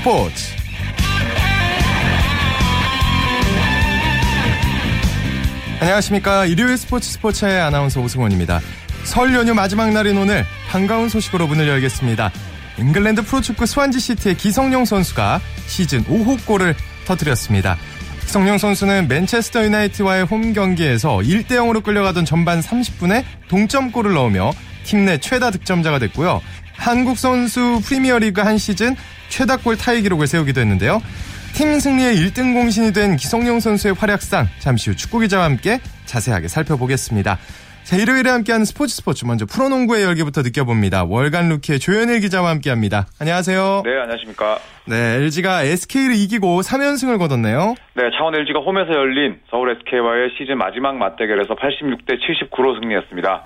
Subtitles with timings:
[0.00, 0.54] 스포츠.
[5.80, 6.46] 안녕하십니까.
[6.46, 8.60] 일요일 스포츠 스포츠의 아나운서 오승원입니다.
[9.04, 12.30] 설 연휴 마지막 날인 오늘 반가운 소식으로 문을 열겠습니다.
[12.78, 16.74] 잉글랜드 프로축구 스완지시티의 기성용 선수가 시즌 5호 골을
[17.06, 17.76] 터뜨렸습니다.
[18.20, 24.52] 기성용 선수는 맨체스터 유나이티와의 홈 경기에서 1대 0으로 끌려가던 전반 30분에 동점골을 넣으며
[24.84, 26.40] 팀 내 최다 득점자가 됐고요.
[26.74, 28.96] 한국 선수 프리미어리그 한 시즌
[29.30, 31.00] 최다골 타이 기록을 세우기도 했는데요.
[31.54, 37.38] 팀 승리의 1등 공신이 된 기성용 선수의 활약상 잠시 후 축구 기자와 함께 자세하게 살펴보겠습니다.
[37.82, 41.04] 자, 일요일에 함께하는 스포츠 스포츠 먼저 프로농구의 열기부터 느껴봅니다.
[41.04, 43.06] 월간 루키의 조현일 기자와 함께합니다.
[43.20, 43.82] 안녕하세요.
[43.84, 44.58] 네, 안녕하십니까.
[44.86, 47.74] 네, LG가 SK를 이기고 3연승을 거뒀네요.
[47.94, 53.44] 네, 창원 LG가 홈에서 열린 서울 SK와의 시즌 마지막 맞대결에서 86대 79로 승리했습니다.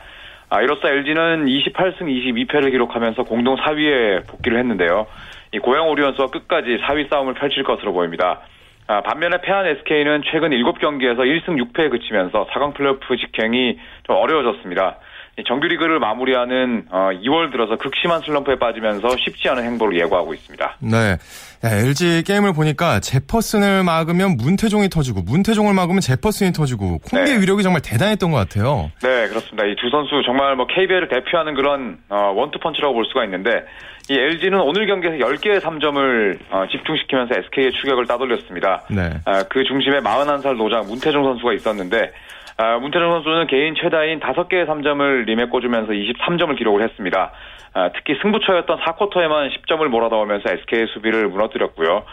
[0.51, 5.07] 아, 이로써 LG는 28승 22패를 기록하면서 공동 4위에 복귀를 했는데요.
[5.55, 8.41] 이 고양 오리온스와 끝까지 4위 싸움을 펼칠 것으로 보입니다.
[8.89, 14.99] 아, 반면에 패한 SK는 최근 7경기에서 1승 6패에 그치면서 4강 플레이오프 직행이 좀 어려워졌습니다.
[15.47, 20.77] 정규리그를 마무리하는 2월 어, 들어서 극심한 슬럼프에 빠지면서 쉽지 않은 행보를 예고하고 있습니다.
[20.81, 21.17] 네.
[21.65, 27.43] LG 게임을 보니까 제퍼슨을 막으면 문태종이 터지고 문태종을 막으면 제퍼슨이 터지고 콩기의 네.
[27.43, 28.93] 위력이 정말 대단했던 것 같아요.
[29.03, 29.65] 네, 그렇습니다.
[29.67, 33.65] 이 두 선수 정말 뭐 KBL을 대표하는 그런 어, 원투펀치라고 볼 수가 있는데
[34.11, 38.83] 이 LG는 오늘 경기에서 10개의 3점을 어, 집중시키면서 SK의 추격을 따돌렸습니다.
[38.91, 39.11] 네.
[39.49, 42.13] 그 중심에 41살 노장 문태종 선수가 있었는데
[42.59, 47.33] 아, 문태정 선수는 개인 최다인 5개의 3점을 림에 꽂으면서 23점을 기록을 했습니다.
[47.73, 52.05] 아, 특히 승부처였던 4쿼터에만 10점을 몰아넣으면서 SK의 수비를 무너뜨렸고요.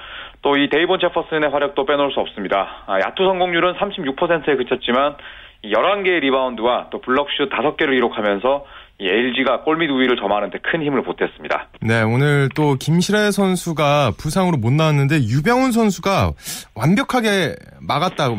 [0.41, 2.83] 또 이 데이본 제퍼슨의 활약도 빼놓을 수 없습니다.
[2.87, 5.15] 아, 야투 성공률은 36%에 그쳤지만
[5.63, 8.65] 11개의 리바운드와 또 블럭슛 5개를 기록하면서
[9.01, 11.69] 이 LG가 골밑 우위를 점하는데 큰 힘을 보탰습니다.
[11.81, 16.33] 네, 오늘 또 김실애 선수가 부상으로 못 나왔는데 유병훈 선수가
[16.75, 18.29] 완벽하게 막았다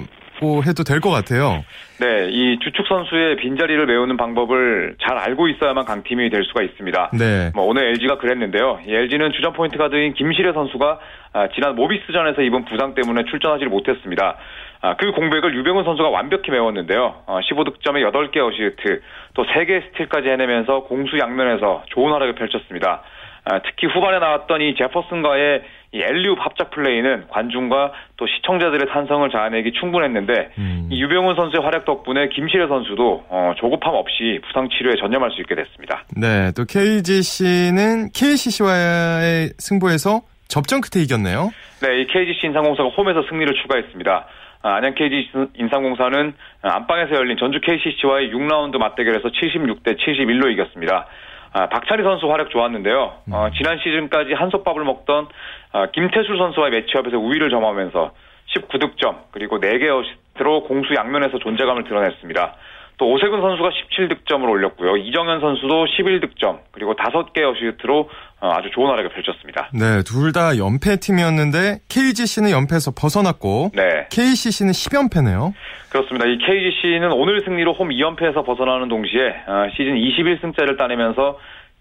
[0.42, 1.64] 고 해도 될 것 같아요.
[2.00, 7.10] 네, 이 주축 선수의 빈자리를 메우는 방법을 잘 알고 있어야만 강팀이 될 수가 있습니다.
[7.16, 7.52] 네.
[7.54, 8.80] 뭐 오늘 LG가 그랬는데요.
[8.86, 10.98] LG는 주전 포인트 가드인 김시래 선수가
[11.34, 14.36] 아, 지난 모비스전에서 입은 부상 때문에 출전하지 못했습니다.
[14.80, 17.22] 아, 그 공백을 유병훈 선수가 완벽히 메웠는데요.
[17.26, 19.00] 15득점에 어, 8개 어시스트,
[19.34, 23.02] 또 3개 스틸까지 해내면서 공수 양면에서 좋은 활약을 펼쳤습니다.
[23.44, 25.62] 아, 특히 후반에 나왔던 이 제퍼슨과의
[25.94, 30.88] 이 앨리웁 합작 플레이는 관중과 또 시청자들의 탄성을 자아내기 충분했는데 음.
[30.90, 35.54] 이 유병훈 선수의 활약 덕분에 김시래 선수도 어, 조급함 없이 부상 치료에 전념할 수 있게
[35.54, 36.04] 됐습니다.
[36.16, 41.50] 네, 또 KGC는 KCC와의 승부에서 접전 끝에 이겼네요.
[41.82, 44.26] 네, 이 KGC 인상공사가 홈에서 승리를 추가했습니다.
[44.62, 51.06] 아, 안양 KG 인상공사는 안방에서 열린 전주 KCC와의 6라운드 맞대결에서 76대 71로 이겼습니다.
[51.52, 53.12] 아, 박찬희 선수 활약 좋았는데요.
[53.30, 53.50] 어, 음.
[53.56, 55.28] 지난 시즌까지 한솥밥을 먹던
[55.72, 58.12] 아, 김태술 선수와의 매치업에서 우위를 점하면서
[58.54, 62.54] 19득점 그리고 4개 어시스트로 공수 양면에서 존재감을 드러냈습니다.
[63.02, 64.96] 또 오세근 선수가 17득점을 올렸고요.
[64.96, 68.08] 이정현 선수도 11득점 그리고 5개 어시스트로
[68.40, 69.70] 어, 아주 좋은 활약을 펼쳤습니다.
[69.74, 74.06] 네, 둘 다 연패 팀이었는데 KGC는 연패에서 벗어났고 네.
[74.12, 75.52] KCC는 10연패네요.
[75.90, 76.26] 그렇습니다.
[76.28, 81.40] 이 KGC는 오늘 승리로 홈 2연패에서 벗어나는 동시에 어, 시즌 21승째를 따내면서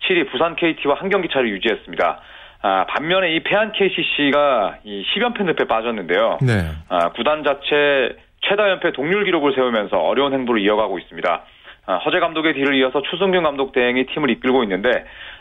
[0.10, 2.20] 7위 부산 KT와 한 경기 차를 유지했습니다.
[2.64, 6.40] 아, 반면에 이 패한 KCC가 이 10연패 늪에 빠졌는데요.
[6.42, 6.66] 네.
[6.90, 8.18] 아, 구단 자체
[8.48, 11.44] 최다 연패 동률 기록을 세우면서 어려운 행보를 이어가고 있습니다.
[11.88, 14.90] 아, 허재 감독의 뒤를 이어서 추승균 감독 대행이 팀을 이끌고 있는데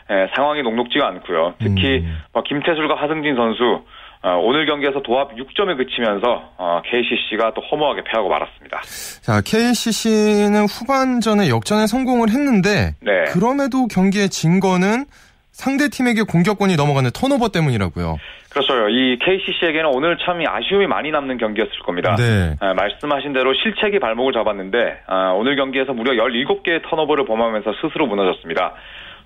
[0.09, 1.55] 에, 상황이 녹록지가 않고요.
[1.59, 2.17] 특히 음.
[2.33, 3.83] 뭐 김태술과 하승진 선수
[4.23, 8.81] 어, 오늘 경기에서 도합 6점에 그치면서 어, KCC가 또 허무하게 패하고 말았습니다.
[9.21, 13.23] 자, KCC는 후반전에 역전에 성공을 했는데 네.
[13.33, 15.05] 그럼에도 경기에 진 거는
[15.51, 18.17] 상대 팀에게 공격권이 넘어가는 턴오버 때문이라고요.
[18.51, 18.89] 그렇죠.
[18.89, 22.15] 이 KCC에게는 오늘 참 아쉬움이 많이 남는 경기였을 겁니다.
[22.15, 22.55] 네.
[22.59, 28.73] 아, 말씀하신 대로 실책이 발목을 잡았는데 아, 오늘 경기에서 무려 17개의 턴오버를 범하면서 스스로 무너졌습니다.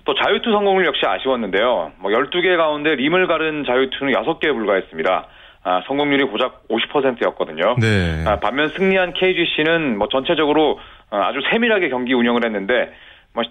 [0.04, 1.92] 또 자유투 성공률 역시 아쉬웠는데요.
[1.98, 5.26] 뭐 12개 가운데 림을 가른 자유투는 6개에 불과했습니다.
[5.64, 7.74] 아, 성공률이 고작 50%였거든요.
[7.80, 8.24] 네.
[8.24, 10.78] 아, 반면 승리한 KGC는 뭐 전체적으로
[11.10, 12.92] 어, 아주 세밀하게 경기 운영을 했는데 뭐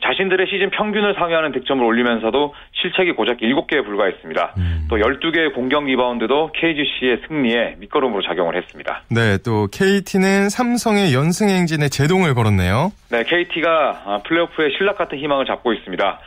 [0.02, 4.54] 자신들의 시즌 평균을 상회하는 득점을 올리면서도 실책이 고작 7개에 불과했습니다.
[4.58, 4.88] 음.
[4.90, 9.04] 또 12개의 공격 리바운드도 KGC의 승리에 밑거름으로 작용을 했습니다.
[9.10, 12.92] 네, 또 KT는 삼성의 연승 행진에 제동을 걸었네요.
[13.12, 16.20] 네, KT가 아, 플레이오프의 신락 같은 희망을 잡고 있습니다.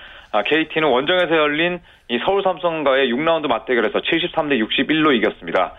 [0.47, 5.75] KT는 아, 원정에서 열린 이 서울 삼성과의 6라운드 맞대결에서 73대 61로 이겼습니다.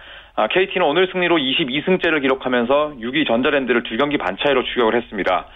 [0.51, 5.47] KT는 아, 오늘 승리로 22승째를 기록하면서 6위 전자랜드를 두 경기 반 차이로 추격을 했습니다.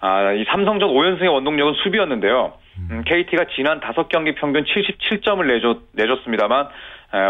[0.00, 2.52] 아, 이 삼성전 5연승의 원동력은 수비였는데요.
[2.90, 6.68] 음, KT가 지난 5경기 평균 77점을 내줬, 내줬습니다만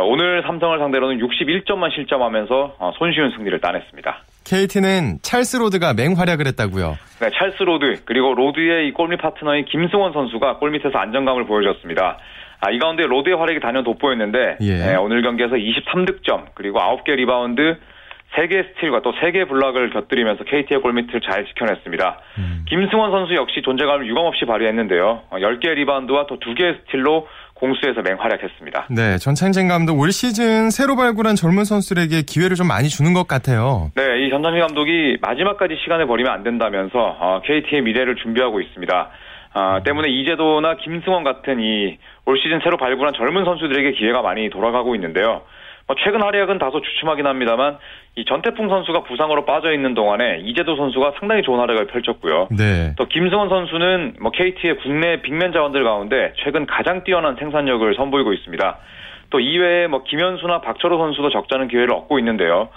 [0.04, 4.22] 오늘 삼성을 상대로는 61점만 실점하면서 어, 손쉬운 승리를 따냈습니다.
[4.44, 6.96] KT는 찰스 로드가 맹활약을 했다고요.
[7.20, 12.18] 네, 찰스 로드 그리고 로드의 이 골밑 파트너인 김승원 선수가 골밑에서 안정감을 보여줬습니다.
[12.60, 14.74] 아, 이 가운데 로드의 활약이 단연 돋보였는데 예.
[14.74, 17.78] 네, 오늘 경기에서 23득점 그리고 9개 리바운드
[18.34, 22.20] 3개 스틸과 또 3개 블락을 곁들이면서 KT의 골밑을 잘 지켜냈습니다.
[22.38, 22.64] 음.
[22.68, 25.22] 김승원 선수 역시 존재감을 유감없이 발휘했는데요.
[25.32, 28.86] 10개 어, 리바운드와 또 2개의 스틸로 공수에서 맹활약했습니다.
[28.90, 33.90] 네, 전창진 감독 올 시즌 새로 발굴한 젊은 선수들에게 기회를 좀 많이 주는 것 같아요.
[33.96, 39.10] 네, 이 전창진 감독이 마지막까지 시간을 버리면 안 된다면서 어, KT의 미래를 준비하고 있습니다.
[39.54, 41.98] 어, 때문에 이재도나 김승원 같은 이
[42.28, 45.44] 올 시즌 새로 발굴한 젊은 선수들에게 기회가 많이 돌아가고 있는데요.
[45.88, 47.78] 뭐 최근 활약은 다소 주춤하긴 합니다만
[48.14, 52.48] 이 전태풍 선수가 부상으로 빠져 있는 동안에 이재도 선수가 상당히 좋은 활약을 펼쳤고요.
[52.50, 52.92] 네.
[52.96, 58.78] 또 김승원 선수는 뭐 KT의 국내 빅맨 자원들 가운데 최근 가장 뛰어난 생산력을 선보이고 있습니다.
[59.30, 62.68] 또 이외에 뭐 김현수나 박철호 선수도 적잖은 기회를 얻고 있는데요.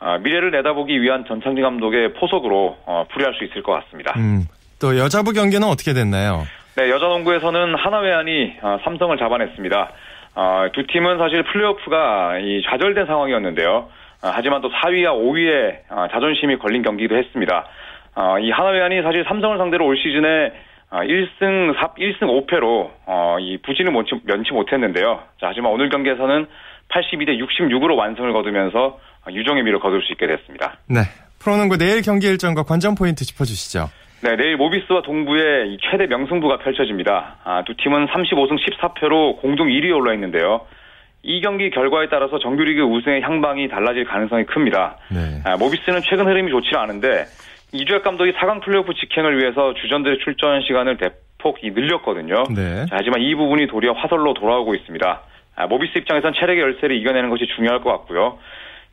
[0.00, 4.12] 아, 미래를 내다보기 위한 전창진 감독의 포석으로 어, 풀이할 수 있을 것 같습니다.
[4.16, 4.44] 음,
[4.80, 6.42] 또 여자부 경기는 어떻게 됐나요?
[6.76, 9.90] 네, 여자 농구에서는 하나회안이 어, 삼성을 잡아냈습니다.
[10.36, 13.70] 어, 두 팀은 사실 플레이오프가 이 좌절된 상황이었는데요.
[13.72, 13.88] 어,
[14.20, 17.66] 하지만 또 4위와 5위에 어, 자존심이 걸린 경기도 했습니다.
[18.14, 20.52] 어, 이 하나회안이 사실 삼성을 상대로 올 시즌에
[20.92, 25.20] 1승 4, 1승 5패로 이 부진을 면치, 못했는데요.
[25.40, 26.46] 자, 하지만 오늘 경기에서는
[26.88, 28.98] 82대 66으로 완승을 거두면서
[29.28, 30.78] 유종의 미를 거둘 수 있게 됐습니다.
[30.88, 31.00] 네.
[31.40, 33.88] 프로농구 내일 경기 일정과 관전 포인트 짚어주시죠.
[34.22, 37.36] 네, 내일 모비스와 동부의 최대 명승부가 펼쳐집니다.
[37.44, 40.62] 아, 두 팀은 35승 14패로 공동 1위에 올라 있는데요.
[41.22, 44.96] 이 경기 결과에 따라서 정규리그 우승의 향방이 달라질 가능성이 큽니다.
[45.10, 45.42] 네.
[45.44, 47.24] 아, 모비스는 최근 흐름이 좋지 않은데
[47.72, 52.44] 이주혁 감독이 4강 플레이오프 직행을 위해서 주전들의 출전 시간을 대폭 늘렸거든요.
[52.54, 52.86] 네.
[52.86, 55.22] 자, 하지만 이 부분이 도리어 화설로 돌아오고 있습니다.
[55.56, 58.38] 아, 모비스 입장에선 체력의 열세를 이겨내는 것이 중요할 것 같고요.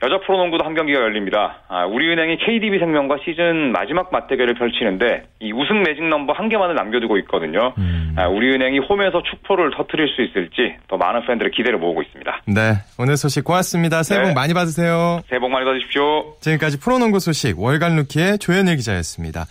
[0.03, 1.61] 여자 프로농구도 한 경기가 열립니다.
[1.69, 7.73] 아, 우리은행이 KDB생명과 시즌 마지막 맞대결을 펼치는데 이 우승 매직 넘버 한 개만을 남겨두고 있거든요.
[7.77, 8.13] 음.
[8.17, 12.41] 아, 우리은행이 홈에서 축포를 터트릴 수 있을지 더 많은 팬들의 기대를 모으고 있습니다.
[12.47, 14.03] 네, 오늘 소식 고맙습니다.
[14.03, 14.33] 새해 복 네.
[14.33, 15.21] 많이 받으세요.
[15.29, 16.35] 새해 복 많이 받으십시오.
[16.41, 19.45] 지금까지 프로농구 소식 월간 루키의 조현일 기자였습니다.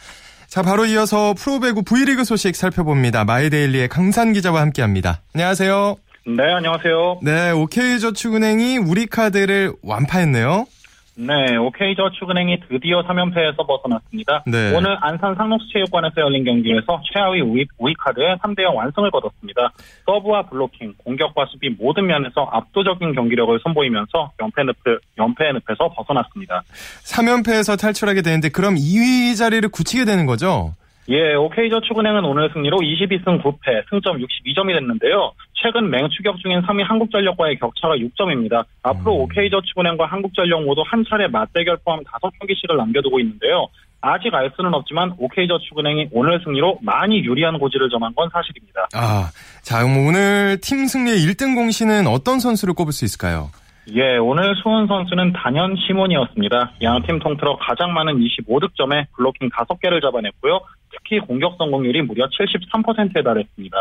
[0.48, 3.24] 자, 바로 이어서 프로배구 V리그 소식 살펴봅니다.
[3.24, 5.22] 마이데일리의 강산 기자와 함께합니다.
[5.34, 5.96] 안녕하세요.
[6.24, 7.18] 네, 안녕하세요.
[7.22, 10.66] 네, OK저축은행이 우리카드를 완파했네요.
[11.14, 14.44] 네, OK저축은행이 드디어 3연패에서 벗어났습니다.
[14.46, 14.72] 네.
[14.74, 19.72] 오늘 안산 상록수체육관에서 열린 경기에서 최하위 우위, 우위카드의 3대0 완승을 거뒀습니다.
[20.06, 26.62] 서브와 블로킹, 공격과 수비 모든 면에서 압도적인 경기력을 선보이면서 연패 늪을, 연패 늪에서 벗어났습니다.
[27.04, 30.72] 3연패에서 탈출하게 되는데 그럼 2위 자리를 굳히게 되는 거죠?
[31.08, 35.32] 예, OK저축은행은 오늘 승리로 22승 9패, 승점 62점이 됐는데요.
[35.54, 38.64] 최근 맹추격 중인 3위 한국전력과의 격차가 6점입니다.
[38.82, 39.20] 앞으로 음.
[39.22, 43.68] OK저축은행과 한국전력 모두 한 차례 맞대결 포함 5경기씩을 남겨두고 있는데요.
[44.00, 48.88] 아직 알 수는 없지만 OK저축은행이 오늘 승리로 많이 유리한 고지를 점한 건 사실입니다.
[48.94, 49.30] 아,
[49.62, 53.50] 자, 그럼 오늘 팀 승리의 1등 공신은 어떤 선수를 꼽을 수 있을까요?
[53.88, 56.72] 예, 오늘 수훈 선수는 단연 시몬이었습니다.
[56.82, 60.60] 양팀 통틀어 가장 많은 25득점에 블로킹 5개를 잡아냈고요.
[60.92, 63.76] 특히 공격 성공률이 무려 73%에 달했습니다.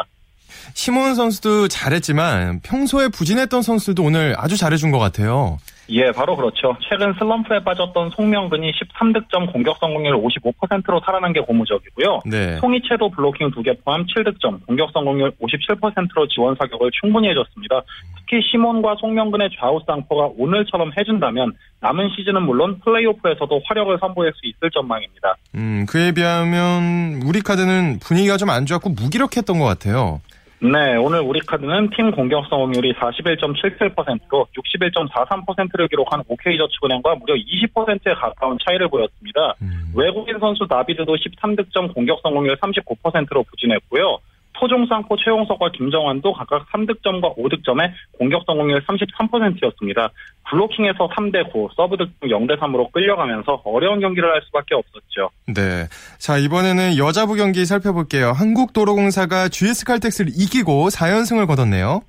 [0.73, 5.57] 시몬 선수도 잘했지만 평소에 부진했던 선수도 오늘 아주 잘해준 것 같아요.
[5.91, 6.77] 예, 바로 그렇죠.
[6.89, 12.19] 최근 슬럼프에 빠졌던 송명근이 13득점 공격 성공률 55%로 살아난 게 고무적이고요.
[12.25, 12.57] 네.
[12.57, 17.81] 송이채도 블로킹 2개 포함 7득점, 공격 성공률 57%로 지원 사격을 충분히 해줬습니다.
[18.17, 24.69] 특히 시몬과 송명근의 좌우 쌍포가 오늘처럼 해준다면 남은 시즌은 물론 플레이오프에서도 화력을 선보일 수 있을
[24.71, 25.35] 전망입니다.
[25.55, 30.19] 음, 그에 비하면 우리 카드는 분위기가 좀 안 좋았고 무기력했던 것 같아요.
[30.63, 38.87] 네, 오늘 우리 카드는 팀 공격 성공률이 41.77%로 61.43%를 기록한 OK저축은행과 무려 20%에 가까운 차이를
[38.87, 39.55] 보였습니다.
[39.63, 39.91] 음.
[39.95, 44.19] 외국인 선수 나비드도 13득점 공격 성공률 39%로 부진했고요.
[44.61, 50.09] 토종 쌍포 최용석과 김정환도 각각 3득점과 5득점에 공격 성공률 33%였습니다.
[50.49, 55.29] 블로킹에서 3대 9, 서브 득점 0대 3으로 끌려가면서 어려운 경기를 할 수밖에 없었죠.
[55.47, 55.87] 네.
[56.19, 58.31] 자, 이번에는 여자부 경기 살펴볼게요.
[58.33, 62.01] 한국도로공사가 GS칼텍스를 이기고 4연승을 거뒀네요.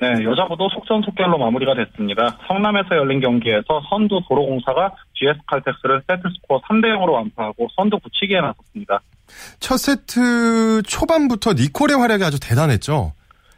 [0.00, 2.38] 네, 여자부도 속전속결로 마무리가 됐습니다.
[2.48, 9.00] 성남에서 열린 경기에서 선두 도로공사가 GS칼텍스를 세트스코어 3대 0으로 완파하고 선두 굳히기에 나섰습니다.
[9.60, 13.12] 첫 세트 초반부터 니콜의 활약이 아주 대단했죠.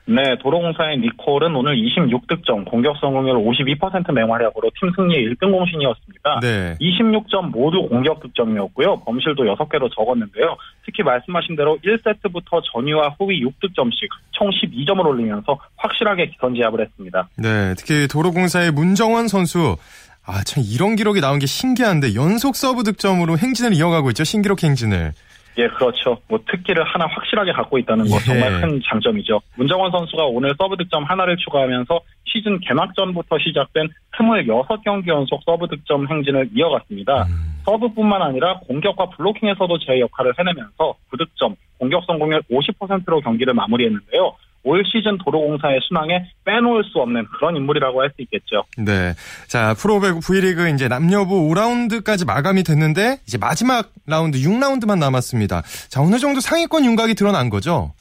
[0.04, 6.40] 네, 도로공사의 니콜은 오늘 26득점, 공격 성공률 52% 맹활약으로 팀 승리의 1등 공신이었습니다.
[6.40, 6.76] 네.
[6.80, 9.00] 26점 모두 공격 득점이었고요.
[9.04, 10.56] 범실도 6개로 적었는데요.
[10.84, 17.28] 특히 말씀하신 대로 1세트부터 전위와 후위 6득점씩 총 12점을 올리면서 확실하게 기선제압을 했습니다.
[17.36, 19.76] 네, 특히 도로공사의 문정원 선수
[20.24, 24.24] 아, 참 이런 기록이 나온 게 신기한데 연속 서브 득점으로 행진을 이어가고 있죠.
[24.24, 25.12] 신기록 행진을.
[25.58, 26.18] 예, 그렇죠.
[26.28, 28.24] 뭐 특기를 하나 확실하게 갖고 있다는 거 예.
[28.24, 29.40] 정말 큰 장점이죠.
[29.56, 36.50] 문정원 선수가 오늘 서브 득점 하나를 추가하면서 시즌 개막전부터 시작된 26경기 연속 서브 득점 행진을
[36.54, 37.24] 이어갔습니다.
[37.24, 37.52] 음.
[37.64, 44.34] 서브뿐만 아니라 공격과 블로킹에서도 제 역할을 해내면서 9득점, 공격 성공률 50%로 경기를 마무리했는데요.
[44.64, 48.64] 올 시즌 도로공사의 순항에 빼놓을 수 없는 그런 인물이라고 할 수 있겠죠.
[48.78, 49.14] 네.
[49.48, 55.62] 자, 프로배구 V리그 이제 남녀부 5라운드까지 마감이 됐는데 이제 마지막 라운드 6라운드만 남았습니다.
[55.88, 57.92] 자, 어느 정도 상위권 윤곽이 드러난 거죠?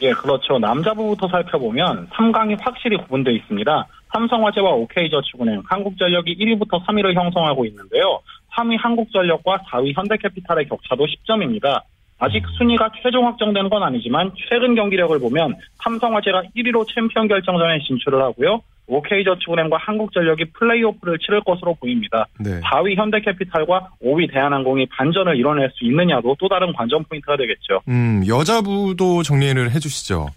[0.00, 0.58] 예, 그렇죠.
[0.58, 3.86] 남자부부터 살펴보면 3강이 확실히 구분되어 있습니다.
[4.14, 8.20] 삼성화재와 OK저축은행, 한국전력이 1위부터 3위를 형성하고 있는데요.
[8.56, 11.82] 3위 한국전력과 4위 현대캐피탈의 격차도 10점입니다.
[12.18, 18.60] 아직 순위가 최종 확정되는 건 아니지만 최근 경기력을 보면 삼성화재가 1위로 챔피언 결정전에 진출을 하고요.
[18.88, 22.26] OK저축은행과 한국전력이 플레이오프를 치를 것으로 보입니다.
[22.40, 22.60] 네.
[22.60, 27.82] 4위 현대캐피탈과 5위 대한항공이 반전을 이뤄낼 수 있느냐도 또 다른 관전 포인트가 되겠죠.
[27.88, 30.28] 음, 여자부도 정리를 해주시죠.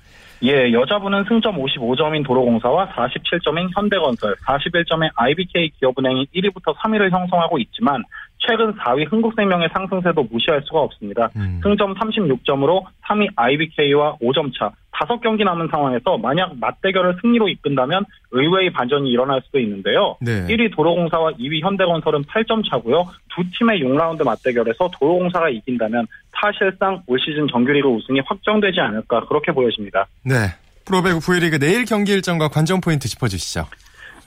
[0.44, 8.04] 예, 여자부는 승점 55점인 도로공사와 47점인 현대건설, 41점의 IBK 기업은행이 1위부터 3위를 형성하고 있지만
[8.42, 11.30] 최근 4위 흥국생명의 상승세도 무시할 수가 없습니다.
[11.36, 11.60] 음.
[11.64, 14.72] 승점 36점으로 3위 IBK와 5점 차.
[14.92, 20.16] 5경기 남은 상황에서 만약 맞대결을 승리로 이끈다면 의외의 반전이 일어날 수도 있는데요.
[20.22, 20.46] 네.
[20.46, 23.08] 1위 도로공사와 2위 현대건설은 8점 차고요.
[23.34, 26.06] 두 팀의 6라운드 맞대결에서 도로공사가 이긴다면
[26.40, 30.08] 사실상 올 시즌 정규리그 우승이 확정되지 않을까 그렇게 보여집니다.
[30.24, 30.36] 네.
[30.86, 33.68] 프로배구 V리그 내일 경기 일정과 관전 포인트 짚어주시죠.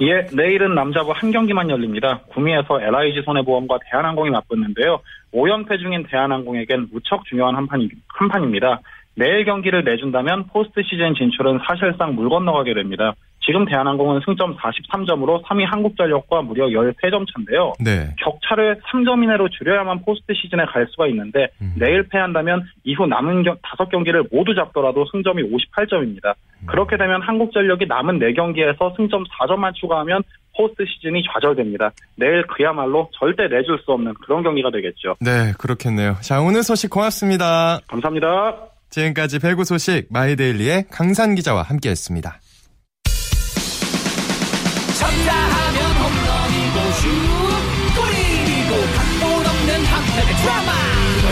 [0.01, 2.21] 예, 내일은 남자부 한 경기만 열립니다.
[2.33, 5.01] 구미에서 LIG 손해보험과 대한항공이 맞붙는데요.
[5.33, 8.81] 5연패 중인 대한항공에겐 무척 중요한 한, 판이, 한 판입니다.
[9.17, 13.15] 내일 경기를 내준다면 포스트 시즌 진출은 사실상 물 건너가게 됩니다.
[13.45, 17.73] 지금 대한항공은 승점 43점으로 3위 한국전력과 무려 13점 차인데요.
[17.79, 18.15] 네.
[18.19, 21.75] 격차를 3점 이내로 줄여야만 포스트 시즌에 갈 수가 있는데 음.
[21.79, 26.35] 내일 패한다면 이후 남은 겨, 5경기를 모두 잡더라도 승점이 58점입니다.
[26.63, 26.67] 음.
[26.67, 30.23] 그렇게 되면 한국전력이 남은 4경기에서 승점 4점만 추가하면
[30.57, 31.91] 포스트 시즌이 좌절됩니다.
[32.17, 35.17] 내일 그야말로 절대 내줄 수 없는 그런 경기가 되겠죠.
[35.21, 36.17] 네, 그렇겠네요.
[36.21, 37.81] 자, 오늘 소식 고맙습니다.
[37.89, 38.69] 감사합니다.
[38.89, 42.39] 지금까지 배구 소식 마이데일리의 강산 기자와 함께했습니다.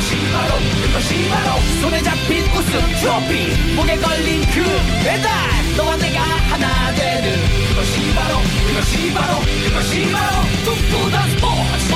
[0.03, 4.65] 그것이 바로 그것이 바로 손에 잡힌 우승 트로피 목에 걸린 그
[5.05, 5.31] 배달
[5.77, 11.93] 너와 내가 하나 되는 그것이 바로 그것이 바로 그것이 바로 꿈꾸던 스포츠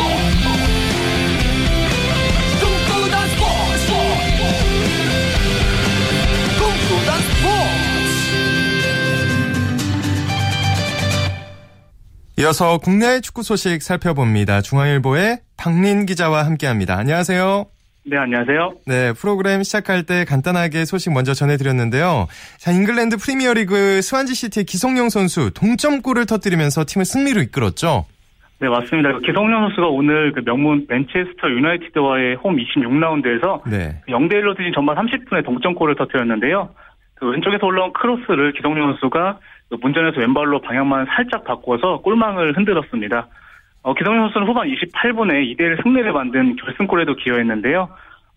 [12.38, 14.60] 이어서 국내 축구 소식 살펴봅니다.
[14.60, 16.96] 중앙일보의 박민 기자와 함께합니다.
[16.96, 17.66] 안녕하세요.
[18.08, 18.74] 네, 안녕하세요.
[18.86, 22.28] 네, 프로그램 시작할 때 간단하게 소식 먼저 전해드렸는데요.
[22.56, 28.06] 자, 잉글랜드 프리미어리그 스완지 시티의 기성용 선수 동점골을 터뜨리면서 팀을 승리로 이끌었죠.
[28.60, 29.12] 네, 맞습니다.
[29.12, 34.00] 그 기성용 선수가 오늘 그 명문 맨체스터 유나이티드와의 홈 26라운드에서 네.
[34.08, 36.70] 0대1로 뒤진 전반 30분에 동점골을 터뜨렸는데요.
[37.16, 43.26] 그 왼쪽에서 올라온 크로스를 기성용 선수가 그 문전에서 왼발로 방향만 살짝 바꿔서 골망을 흔들었습니다.
[43.86, 47.88] 어, 기성용 선수는 후반 28분에 2대1 승리를 만든 결승골에도 기여했는데요.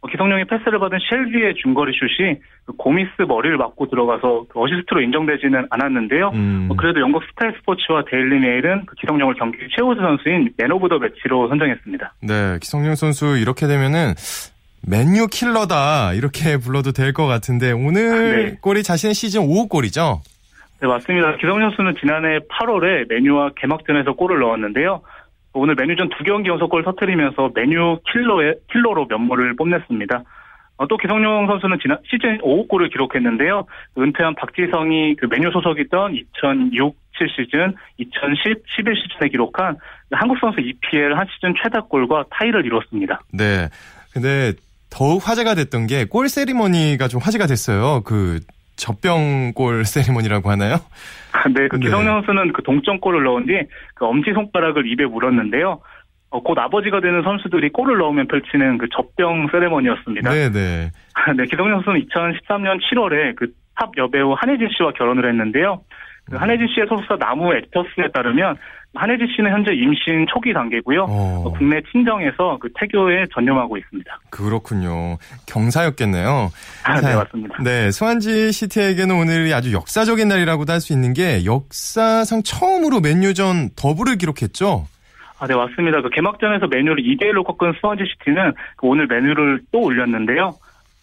[0.01, 5.65] 어, 기성용이 패스를 받은 쉘비의 중거리 슛이 그 고미스 머리를 맞고 들어가서 그 어시스트로 인정되지는
[5.71, 6.29] 않았는데요.
[6.35, 6.67] 음.
[6.69, 10.99] 어, 그래도 영국 스카이 스포츠와 데일리 메일은 그 기성용을 경기 최우수 선수인 man of the
[10.99, 12.13] match로 선정했습니다.
[12.21, 14.13] 네, 기성용 선수 이렇게 되면은
[14.87, 18.57] 맨유 킬러다 이렇게 불러도 될 것 같은데 오늘 아, 네.
[18.61, 20.21] 골이 자신의 시즌 5호 골이죠?
[20.79, 21.37] 네, 맞습니다.
[21.37, 25.01] 기성용 선수는 지난해 8월에 메뉴와 개막전에서 골을 넣었는데요.
[25.53, 30.23] 오늘 메뉴전 두 경기 연속골 터트리면서 메뉴 킬러의, 킬러로 면모를 뽐냈습니다.
[30.77, 33.65] 어, 또 기성용 선수는 지난 시즌 5호 골을 기록했는데요.
[33.97, 39.75] 은퇴한 박지성이 그 메뉴 소속이던 2006, 7 시즌, 2010, 11 시즌에 기록한
[40.11, 43.19] 한국 선수 EPL 한 시즌 최다골과 타이를 이뤘습니다.
[43.33, 43.67] 네.
[44.13, 44.53] 근데
[44.89, 48.01] 더욱 화제가 됐던 게 골 세리머니가 좀 화제가 됐어요.
[48.05, 48.39] 그
[48.79, 50.75] 젖병골 세리머니라고 하나요?
[51.33, 51.85] 아, 네, 그 네.
[51.85, 53.59] 기성용 선수는 그 동점골을 넣은 뒤
[53.95, 55.81] 그 엄지 손가락을 입에 물었는데요.
[56.31, 60.29] 어, 곧 아버지가 되는 선수들이 골을 넣으면 펼치는 그 젖병 세레머니였습니다.
[60.29, 60.91] 네네.
[61.37, 63.47] 네, 기성용 선수는 2013년 7월에 그
[63.79, 65.81] 탑 여배우 한혜진 씨와 결혼을 했는데요.
[66.29, 68.57] 그 한혜진 씨의 소속사 나무 액터스에 따르면
[68.95, 71.05] 한혜진 씨는 현재 임신 초기 단계고요.
[71.07, 71.53] 어.
[71.57, 74.19] 국내 친정에서 그 태교에 전념하고 있습니다.
[74.31, 75.17] 그렇군요.
[75.45, 76.49] 경사였겠네요.
[76.83, 77.57] 아, 네, 맞습니다.
[77.63, 84.17] 네, 스완지 시티에게는 오늘이 아주 역사적인 날이라고도 할 수 있는 게 역사상 처음으로 맨유전 더블을
[84.17, 84.87] 기록했죠.
[85.39, 86.01] 아, 네, 맞습니다.
[86.01, 90.55] 그 개막전에서 맨유를 2대1로 꺾은 스완지 시티는 그 오늘 맨유를 또 울렸는데요.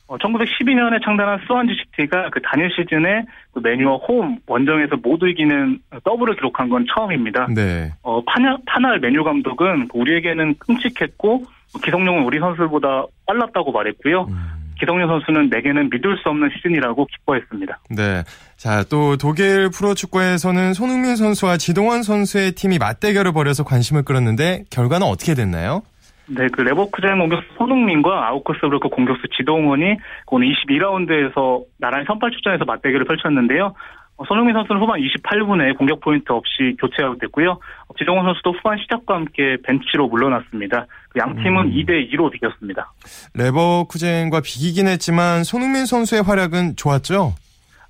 [0.08, 6.36] 어, 1912년에 창단한 스완지 시티가 그 단일 시즌에 그 맨유와 홈 원정에서 모두 이기는 더블을
[6.36, 7.48] 기록한 건 처음입니다.
[7.54, 7.90] 네.
[8.02, 11.44] 어, 판 할, 판 할 맨유 감독은 우리에게는 끔찍했고
[11.82, 14.26] 기성용은 우리 선수보다 빨랐다고 말했고요.
[14.28, 14.56] 음.
[14.78, 17.78] 기성용 선수는 내게는 믿을 수 없는 시즌이라고 기뻐했습니다.
[17.90, 18.22] 네.
[18.56, 25.34] 자, 또 독일 프로축구에서는 손흥민 선수와 지동원 선수의 팀이 맞대결을 벌여서 관심을 끌었는데 결과는 어떻게
[25.34, 25.82] 됐나요?
[26.28, 33.74] 네, 그 레버쿠젠 공격수 손흥민과 아우크스부르크 공격수 지동원이 오늘 22라운드에서 나란히 선발 출전해서 맞대결을 펼쳤는데요.
[34.18, 37.60] 어, 손흥민 선수는 후반 28분에 공격 포인트 없이 교체 아웃됐고요.
[37.98, 40.86] 지동원 선수도 후반 시작과 함께 벤치로 물러났습니다.
[41.10, 41.70] 그양 팀은 음.
[41.72, 42.92] 2대 2로 비겼습니다.
[43.34, 47.34] 레버쿠젠과 비기긴 했지만 손흥민 선수의 활약은 좋았죠?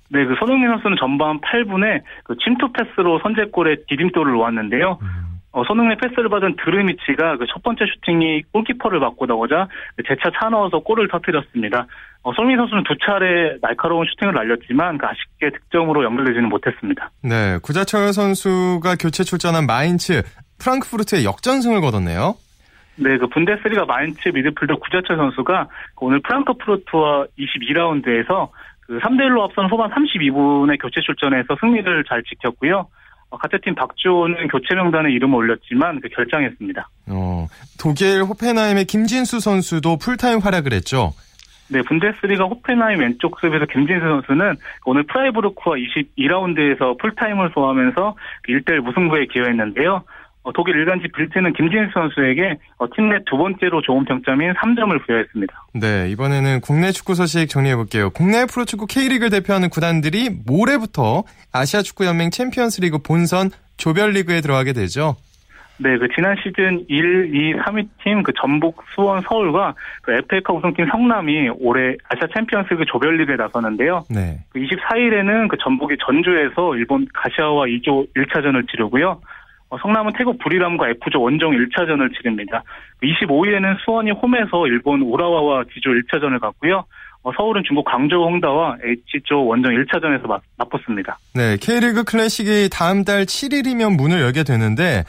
[0.09, 4.99] 네, 그 손흥민 선수는 전반 8분에 그 침투 패스로 선제골에 디딤돌을 놓았는데요.
[5.01, 5.26] 음.
[5.51, 9.67] 어, 손흥민 패스를 받은 드르미치가 그 첫 번째 슈팅이 골키퍼를 맞고 나오자
[10.07, 11.87] 재차 차 넣어서 골을 터뜨렸습니다.
[12.21, 17.09] 어, 손흥민 선수는 두 차례 날카로운 슈팅을 날렸지만 그 아쉽게 득점으로 연결되지는 못했습니다.
[17.23, 20.21] 네, 구자철 선수가 교체 출전한 마인츠
[20.59, 22.35] 프랑크푸르트에 역전승을 거뒀네요.
[22.97, 25.67] 네, 그 분데스리가 마인츠 미드필더 구자철 선수가
[26.01, 28.49] 오늘 프랑크푸르트와 22라운드에서
[28.81, 32.87] 그 3대 1로 앞선 후반 32분에 교체 출전해서 승리를 잘 지켰고요.
[33.29, 36.89] 어, 같은 팀 박주호는 교체 명단에 이름을 올렸지만 그 결장했습니다.
[37.07, 37.47] 어,
[37.79, 41.13] 독일 호펜하임의 김진수 선수도 풀타임 활약을 했죠.
[41.69, 44.55] 네, 분데스리가 호펜하임 왼쪽 수비수 김진수 선수는
[44.85, 48.15] 오늘 프라이부르크와 22라운드에서 풀타임을 소화하면서
[48.47, 50.03] 1대1 무승부에 기여했는데요.
[50.47, 55.65] 어, 독일 일간지 빌트는 김진수 선수에게 어, 팀내 두 번째로 좋은 평점인 3점을 부여했습니다.
[55.73, 58.09] 네, 이번에는 국내 축구 소식 정리해 볼게요.
[58.11, 65.17] 국내 프로축구 K리그를 대표하는 구단들이 모레부터 아시아 축구 연맹 챔피언스리그 본선 조별리그에 들어가게 되죠.
[65.79, 70.87] 네, 그 지난 시즌 1, 2, 3위 팀 그 전북, 수원, 서울과 그 FA컵 우승팀
[70.89, 74.05] 성남이 올해 아시아 챔피언스리그 조별리그에 나서는데요.
[74.09, 74.39] 네.
[74.49, 79.19] 그 24일에는 그 전북이 전주에서 일본 가시아와 2조 1차전을 치르고요.
[79.69, 82.63] 어, 성남은 태국 부리람과 F조 원정 1차전을 치릅니다.
[83.03, 86.85] 25일에는 수원이 홈에서 일본 우라와와 D조 1차전을 갔고요.
[87.23, 88.77] 어, 서울은 중국 광저우 홍다와
[89.13, 91.17] H조 원정 1차전에서 맞, 맞붙습니다.
[91.35, 95.03] 네, K리그 클래식이 다음 달 7일이면 문을 열게 되는데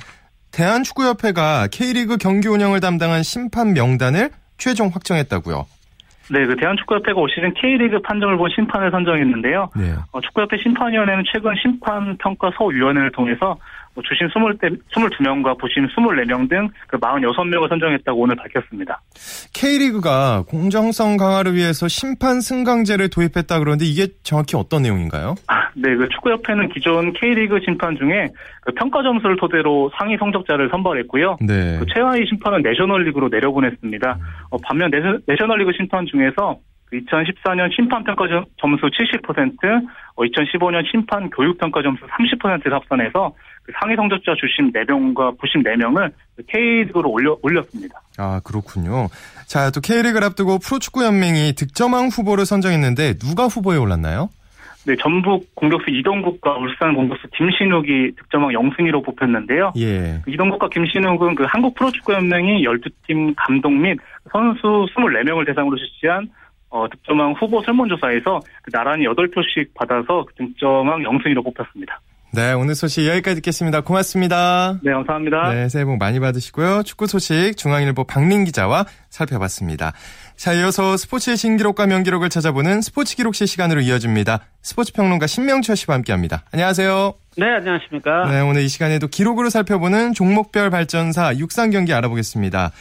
[0.50, 5.66] 대한축구협회가 K리그 경기 운영을 담당한 심판 명단을 최종 확정했다고요.
[6.30, 9.70] 네, 그 대한축구협회가 올 시즌 K리그 판정을 본 심판을 선정했는데요.
[9.76, 9.94] 네.
[10.12, 13.56] 어, 축구협회 심판위원회는 최근 심판 평가 소위원회를 통해서
[13.87, 19.00] 뭐 주심 22명과 부심 24명 등 그 46명을 선정했다고 오늘 밝혔습니다.
[19.54, 25.34] K리그가 공정성 강화를 위해서 심판 승강제를 도입했다 그러는데 이게 정확히 어떤 내용인가요?
[25.48, 28.28] 아, 네, 그 축구협회는 기존 K리그 심판 중에
[28.62, 31.38] 그 평가 점수를 토대로 상위 성적자를 선발했고요.
[31.40, 31.78] 네.
[31.78, 34.18] 그 최하위 심판은 내셔널리그로 내려보냈습니다.
[34.50, 34.90] 어, 반면
[35.26, 36.58] 내셔널리그 심판 중에서
[36.92, 38.26] 2014년 심판평가
[38.58, 39.58] 점수 70%,
[40.16, 43.47] 2015년 심판 교육평가 점수 30%를 합산해서 그
[43.78, 46.12] 상위 성적자 주심 4명과 부심 4명을
[46.46, 48.00] K리그로 올려, 올렸습니다.
[48.16, 49.08] 아, 그렇군요.
[49.46, 54.30] 자, 또 K리그를 앞두고 프로축구연맹이 득점왕 후보를 선정했는데 누가 후보에 올랐나요?
[54.86, 59.72] 네, 전북 공격수 이동국과 울산 공격수 김신욱이 득점왕 영순위로 뽑혔는데요.
[59.76, 60.20] 예.
[60.24, 63.98] 그 이동국과 김신욱은 그 한국 프로축구연맹이 12팀 감독 및
[64.32, 66.30] 선수 24명을 대상으로 실시한
[66.70, 72.00] 어, 득점왕 후보 설문조사에서 그 나란히 8표씩 받아서 그 득점왕 영순위로 뽑혔습니다.
[72.30, 73.80] 네, 오늘 소식 여기까지 듣겠습니다.
[73.80, 74.78] 고맙습니다.
[74.82, 75.52] 네, 감사합니다.
[75.54, 76.82] 네, 새해 복 많이 받으시고요.
[76.82, 79.92] 축구 소식 중앙일보 박민 기자와 살펴봤습니다.
[80.36, 84.40] 자, 이어서 스포츠의 신기록과 명기록을 찾아보는 스포츠 기록실 시간으로 이어집니다.
[84.62, 86.44] 스포츠 평론가 신명철 씨와 함께합니다.
[86.52, 87.14] 안녕하세요.
[87.38, 88.30] 네, 안녕하십니까.
[88.30, 92.72] 네, 오늘 이 시간에도 기록으로 살펴보는 종목별 발전사 육상 경기 알아보겠습니다.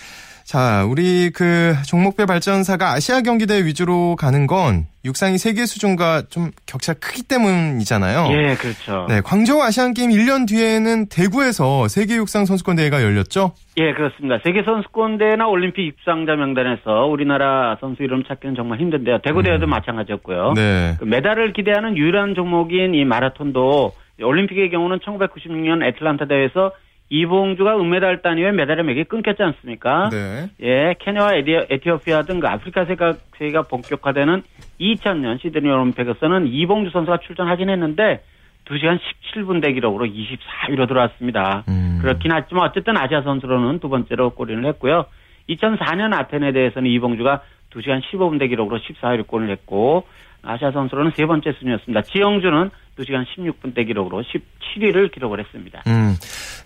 [0.48, 6.94] 자, 우리 그 종목별 발전사가 아시아 경기대 위주로 가는 건 육상이 세계 수준과 좀 격차
[6.94, 8.30] 크기 때문이잖아요.
[8.32, 9.08] 예, 그렇죠.
[9.10, 13.52] 네, 광저우 아시안 게임 1년 뒤에는 대구에서 세계 육상 선수권 대회가 열렸죠?
[13.76, 14.40] 예, 그렇습니다.
[14.46, 19.18] 세계 선수권 대회나 올림픽 입상자 명단에서 우리나라 선수 이름 찾기는 정말 힘든데요.
[19.26, 19.70] 대구 대회도 음.
[19.70, 20.54] 마찬가지였고요.
[20.56, 20.96] 네.
[20.98, 23.92] 그 메달을 기대하는 유일한 종목인 이 마라톤도
[24.24, 26.72] 올림픽의 경우는 1996년 애틀란타 대회에서
[27.10, 30.10] 이봉주가 은메달 단위에 메달의 맥이 끊겼지 않습니까?
[30.10, 30.50] 네.
[30.62, 34.44] 예, 케냐와 에티오피아 등그 아프리카 세계가 본격화되는
[34.80, 38.24] 2000년 시드니 올림픽에서는 이봉주 선수가 출전하긴 했는데
[38.66, 39.00] 2시간
[39.34, 41.64] 17분 대기록으로 24위로 들어왔습니다.
[41.70, 42.00] 음.
[42.02, 45.06] 그렇긴 하지만 어쨌든 아시아 선수로는 두 번째로 골인을 했고요.
[45.50, 47.42] 2004년 아테네에 대해서는 이봉주가
[47.72, 50.06] 2시간 15분 대기록으로 14위로 골을 했고
[50.44, 52.02] 아시아 선수로는 세 번째 순위였습니다.
[52.02, 55.84] 지영주는 2시간 16분대 기록으로 17위를 기록을 했습니다.
[55.88, 56.16] 음.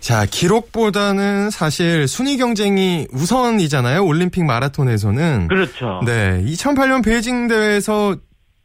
[0.00, 4.04] 자, 기록보다는 사실 순위 경쟁이 우선이잖아요.
[4.04, 5.48] 올림픽 마라톤에서는.
[5.48, 6.00] 그렇죠.
[6.04, 6.42] 네.
[6.44, 8.16] 2008년 베이징 대회에서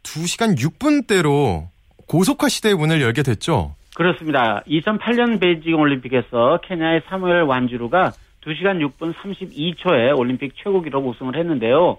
[0.04, 1.68] 2시간 6분대로
[2.08, 3.76] 고속화 시대의 문을 열게 됐죠.
[3.96, 4.64] 그렇습니다.
[4.68, 8.14] 2008년 베이징 올림픽에서 케냐의 사무엘 완주루가
[8.46, 11.98] 2시간 6분 32초에 올림픽 최고 기록 우승을 했는데요.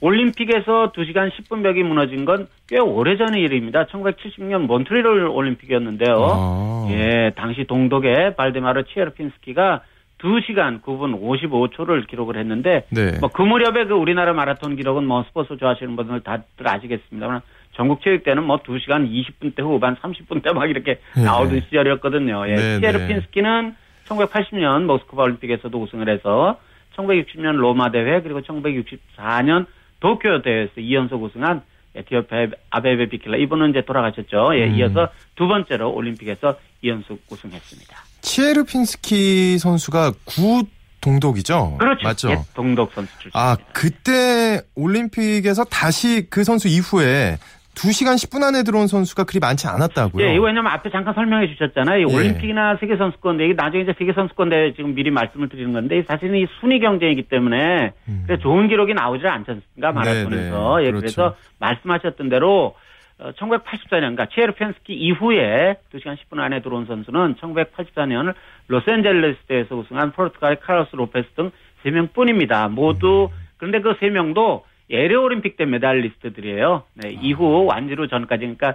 [0.00, 3.86] 올림픽에서 2시간 10분 벽이 무너진 건 꽤 오래전의 일입니다.
[3.86, 6.16] 1970년 몬트리올 올림픽이었는데요.
[6.20, 6.86] 아.
[6.90, 9.80] 예, 당시 동독의 발데마르 치에르핀스키가
[10.18, 13.18] 2시간 9분 55초를 기록을 했는데 네.
[13.20, 17.40] 뭐그 무렵에 그 우리나라 마라톤 기록은 뭐 스포츠 좋아하시는 분들 다들 아시겠습니다만
[17.72, 21.24] 전국 체육대는 뭐 2시간 20분대 후반 30분대 막 이렇게 네.
[21.24, 22.48] 나오던 시절이었거든요.
[22.48, 22.54] 예.
[22.54, 23.74] 네, 치에르핀스키는
[24.08, 26.58] 1980년 모스크바 올림픽에서도 우승을 해서
[26.96, 29.66] 1960년 로마 대회 그리고 1964년
[30.00, 31.62] 도쿄 대회에서 2연속 우승한
[31.94, 34.50] 에티오피아 아베베 비킬라 이분은 이제 돌아가셨죠.
[34.54, 34.74] 예, 음.
[34.76, 37.96] 이어서 두 번째로 올림픽에서 2연속 우승했습니다.
[38.20, 40.64] 치에르 핀스키 선수가 구
[41.00, 41.76] 동독이죠.
[41.78, 42.06] 그렇죠.
[42.06, 42.30] 맞죠.
[42.30, 43.30] 예, 동독 선수 출신.
[43.34, 47.38] 아 그때 올림픽에서 다시 그 선수 이후에
[47.78, 50.26] 2시간 10분 안에 들어온 선수가 그리 많지 않았다고요.
[50.26, 52.00] 예, 이거 왜냐면 앞에 잠깐 설명해 주셨잖아요.
[52.00, 52.04] 예.
[52.04, 56.34] 올림픽이나 세계 선수권 대회 나중에 이제 세계 선수권 대회 지금 미리 말씀을 드리는 건데 사실은
[56.36, 58.26] 이 순위 경쟁이기 때문에 음.
[58.40, 59.92] 좋은 기록이 나오질 않지 않습니까?
[59.92, 60.76] 마라톤에서.
[60.78, 60.86] 네, 네.
[60.86, 61.00] 예, 그렇죠.
[61.00, 62.74] 그래서 말씀하셨던 대로
[63.20, 68.34] 1984년, 어, 그러니까 치에르 펜스키 이후에 2시간 10분 안에 들어온 선수는 1984년
[68.68, 71.50] 로스앤젤레스 대회에서 우승한 포르투갈의 카를로스 로페스 등
[71.84, 72.70] 3명뿐입니다.
[72.70, 73.48] 모두 음.
[73.56, 76.84] 그런데 그 3명도 LA 올림픽 때 메달리스트들이에요.
[76.94, 77.20] 네, 아.
[77.22, 78.74] 이후 완지루 전까지 그러니까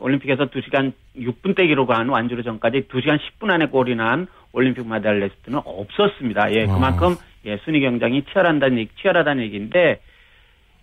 [0.00, 6.52] 올림픽에서 2시간 6분대 기록한 완지루 전까지 2시간 10분 안에 골인한 올림픽 메달리스트는 없었습니다.
[6.54, 10.00] 예, 그만큼 예, 순위 경쟁이 치열한다는 얘기, 치열하다는 얘기인데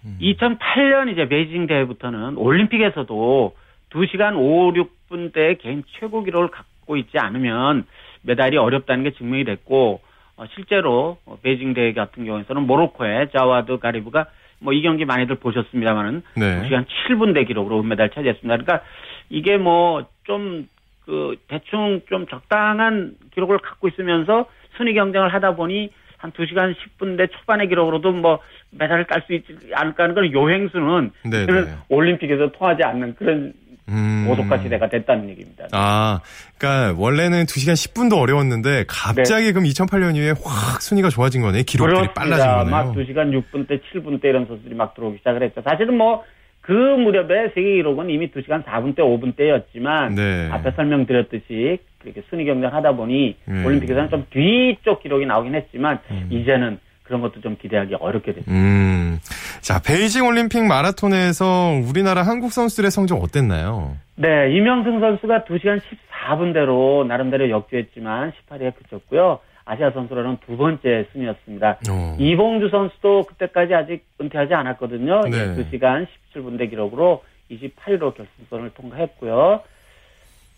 [0.05, 0.17] 음.
[0.21, 3.55] 2008년 이제 베이징 대회부터는 올림픽에서도
[3.89, 7.85] 2시간 5, 6분대 개인 최고 기록을 갖고 있지 않으면
[8.21, 10.01] 메달이 어렵다는 게 증명이 됐고
[10.37, 14.27] 어, 실제로 베이징 대회 같은 경우에서는 모로코의 자와드 가리브가
[14.59, 16.61] 뭐 이 경기 많이들 보셨습니다만은 네.
[16.61, 18.63] 2시간 7분 대 기록으로 은메달 차지했습니다.
[18.63, 18.85] 그러니까
[19.29, 20.67] 이게 뭐 좀
[21.05, 27.27] 그 대충 좀 적당한 기록을 갖고 있으면서 순위 경쟁을 하다 보니 한 2시간 10분 대
[27.27, 28.39] 초반의 기록으로도 뭐
[28.71, 31.75] 메달을 딸 수 있지 않을까 하는 그런 요행수는 네, 네.
[31.89, 33.53] 올림픽에서 통하지 않는 그런
[33.89, 34.25] 음.
[34.27, 35.67] 고속화 시대가 됐다는 얘기입니다.
[35.71, 36.21] 아,
[36.57, 39.51] 그러니까 원래는 2시간 10분도 어려웠는데 갑자기 네.
[39.51, 41.63] 그럼 2008년 이후에 확 순위가 좋아진 거네.
[41.63, 42.13] 기록들이 그렇습니다.
[42.13, 42.65] 빨라진 거네요.
[42.71, 45.61] 막 2시간 6분 대, 7분 대 이런 선수들이 막 들어오기 시작을 했죠.
[45.63, 46.23] 사실은 뭐
[46.65, 50.49] 그 무렵에 세계 기록은 이미 2시간 4분 대, 5분 대였지만 네.
[50.51, 53.65] 앞에 설명드렸듯이 그렇게 순위 경쟁하다 보니 음.
[53.65, 56.27] 올림픽에서는 좀 뒤쪽 기록이 나오긴 했지만 음.
[56.31, 58.51] 이제는 그런 것도 좀 기대하기 어렵게 됐습니다.
[58.51, 59.19] 음.
[59.61, 63.95] 자, 베이징 올림픽 마라톤에서 우리나라 한국 선수들의 성적 어땠나요?
[64.15, 69.39] 네, 이명승 선수가 2시간 14분대로 나름대로 역주했지만 18위에 그쳤고요.
[69.65, 71.79] 아시아 선수로는 두 번째 순위였습니다.
[71.89, 71.91] 오.
[71.91, 72.15] 어.
[72.19, 75.21] 이봉주 선수도 그때까지 아직 은퇴하지 않았거든요.
[75.23, 75.55] 네.
[75.55, 79.61] 2시간 17분대 기록으로 28위로 결승선을 통과했고요.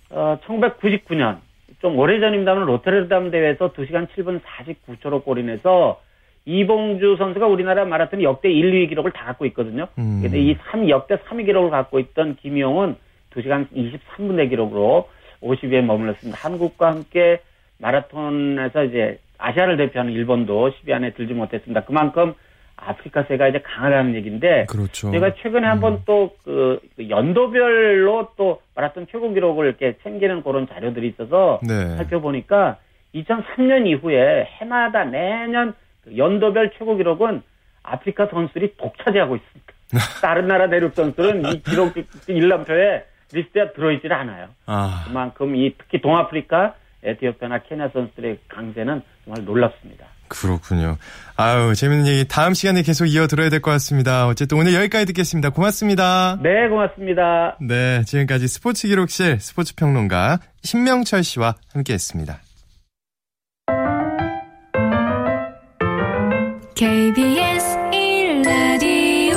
[0.10, 1.40] 어, 1999년
[1.82, 6.02] 좀 오래전입니다만 롯테르담 대회에서 2시간 7분 49초로 골인해서
[6.48, 9.90] 이봉주 선수가 우리나라 마라톤 역대 1, 2위 기록을 다 갖고 있거든요.
[9.98, 10.22] 음.
[10.24, 12.96] 근데 이 3, 역대 3위 기록을 갖고 있던 김용은
[13.36, 15.10] 2시간 23분의 기록으로
[15.42, 16.40] 50위에 머물렀습니다.
[16.42, 17.42] 한국과 함께
[17.80, 21.82] 마라톤에서 이제 아시아를 대표하는 일본도 10위 안에 들지 못했습니다.
[21.82, 22.34] 그만큼
[22.78, 25.12] 아프리카 세가 이제 강하다는 얘기인데 그렇죠.
[25.12, 26.02] 제가 최근에 한번 음.
[26.06, 31.98] 또그 그 연도별로 또 마라톤 최고 기록을 이렇게 챙기는 그런 자료들이 있어서 네.
[31.98, 32.78] 살펴보니까
[33.16, 35.74] 2003년 이후에 해마다 매년
[36.16, 37.42] 연도별 최고 기록은
[37.84, 39.74] 아프리카 선수들이 독차지하고 있습니다.
[40.22, 41.94] 다른 나라 대륙 선수들은 이 기록
[42.28, 44.48] 일람표에 리스트에 들어있질 않아요.
[44.66, 45.04] 아.
[45.08, 50.06] 그만큼 이 특히 동아프리카, 에티오피아나 케냐 선수들의 강세는 정말 놀랍습니다.
[50.30, 50.98] 그렇군요.
[51.38, 54.28] 아유, 재밌는 얘기 다음 시간에 계속 이어 들어야 될 것 같습니다.
[54.28, 55.52] 어쨌든 오늘 여기까지 듣겠습니다.
[55.52, 56.38] 고맙습니다.
[56.42, 57.56] 네, 고맙습니다.
[57.62, 62.40] 네, 지금까지 스포츠 기록실 스포츠 평론가 신명철 씨와 함께 했습니다.
[66.78, 69.36] KBS 1라디오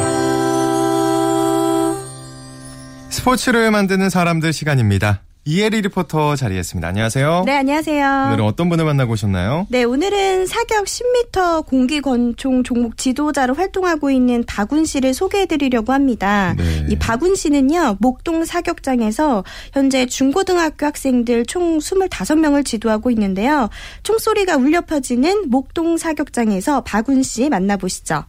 [3.08, 5.22] 스포츠를 만드는 사람들 시간입니다.
[5.46, 6.86] 이혜리 리포터 자리했습니다.
[6.86, 7.44] 안녕하세요.
[7.46, 8.24] 네, 안녕하세요.
[8.28, 9.66] 오늘은 어떤 분을 만나고 오셨나요?
[9.70, 16.54] 네, 오늘은 사격 10m 공기 권총 종목 지도자로 활동하고 있는 박운 씨를 소개해 드리려고 합니다.
[16.58, 16.84] 네.
[16.90, 23.70] 이 박운 씨는요, 목동 사격장에서 현재 중고등학교 학생들 총 25명을 지도하고 있는데요.
[24.02, 28.24] 총소리가 울려 퍼지는 목동 사격장에서 박운 씨 만나보시죠.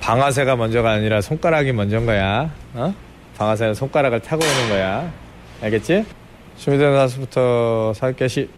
[0.00, 2.50] 방아쇠가 먼저가 아니라 손가락이 먼저인 거야.
[2.74, 2.94] 어?
[3.38, 5.10] 방아쇠는 손가락을 타고 오는 거야.
[5.62, 6.04] 알겠지?
[6.58, 8.48] 준비된 다섯부터 사격 개시.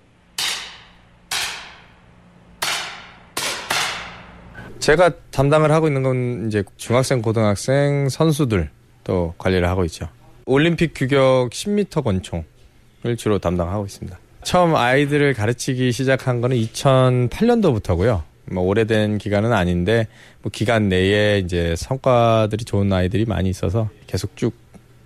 [4.79, 8.71] 제가 담당을 하고 있는 건 이제 중학생, 고등학생 선수들
[9.03, 10.09] 또 관리를 하고 있죠.
[10.45, 14.17] 올림픽 규격 10m 권총을 주로 담당하고 있습니다.
[14.45, 18.23] 처음 아이들을 가르치기 시작한 거는 2008년도부터고요.
[18.53, 20.07] 뭐 오래된 기간은 아닌데
[20.43, 24.55] 뭐 기간 내에 이제 성과들이 좋은 아이들이 많이 있어서 계속 쭉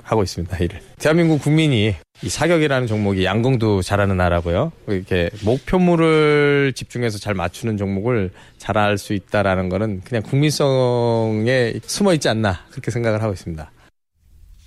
[0.03, 0.57] 하고 있습니다.
[0.59, 0.81] 일을.
[0.99, 4.73] 대한민국 국민이 이 사격이라는 종목이 양궁도 잘하는 나라고요.
[4.89, 12.61] 이렇게 목표물을 집중해서 잘 맞추는 종목을 잘할 수 있다라는 거는 그냥 국민성에 숨어 있지 않나
[12.71, 13.71] 그렇게 생각을 하고 있습니다.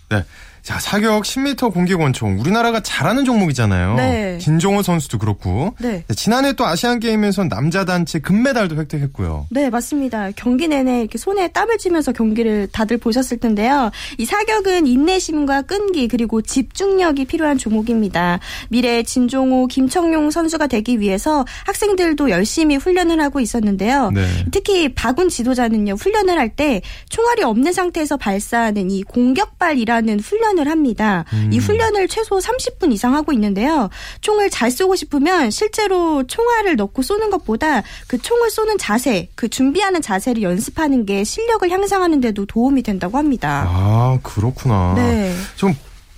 [0.09, 0.23] 네.
[0.63, 3.95] 자, 사격 10m 공기 권총 우리나라가 잘하는 종목이잖아요.
[3.95, 4.37] 네.
[4.39, 5.75] 김종호 선수도 그렇고.
[5.81, 6.05] 네.
[6.15, 9.47] 지난해 또 아시안 게임에서 남자 단체 금메달도 획득했고요.
[9.51, 10.31] 네, 맞습니다.
[10.37, 13.91] 경기 내내 이렇게 손에 땀을 쥐면서 경기를 다들 보셨을 텐데요.
[14.17, 18.39] 이 사격은 인내심과 끈기 그리고 집중력이 필요한 종목입니다.
[18.69, 24.11] 미래 진종호, 김청용 선수가 되기 위해서 학생들도 열심히 훈련을 하고 있었는데요.
[24.11, 24.25] 네.
[24.51, 25.95] 특히 박운 지도자는요.
[25.95, 31.25] 훈련을 할 때 총알이 없는 상태에서 발사하는 이 공격발이라는 훈련 훈련을 합니다.
[31.33, 31.49] 음.
[31.51, 33.89] 이 훈련을 최소 30분 이상 하고 있는데요.
[34.21, 40.01] 총을 잘 쏘고 싶으면 실제로 총알을 넣고 쏘는 것보다 그 총을 쏘는 자세, 그 준비하는
[40.01, 43.65] 자세를 연습하는 게 실력을 향상하는 데도 도움이 된다고 합니다.
[43.67, 44.93] 아, 그렇구나.
[44.95, 45.33] 네.
[45.55, 45.73] 좀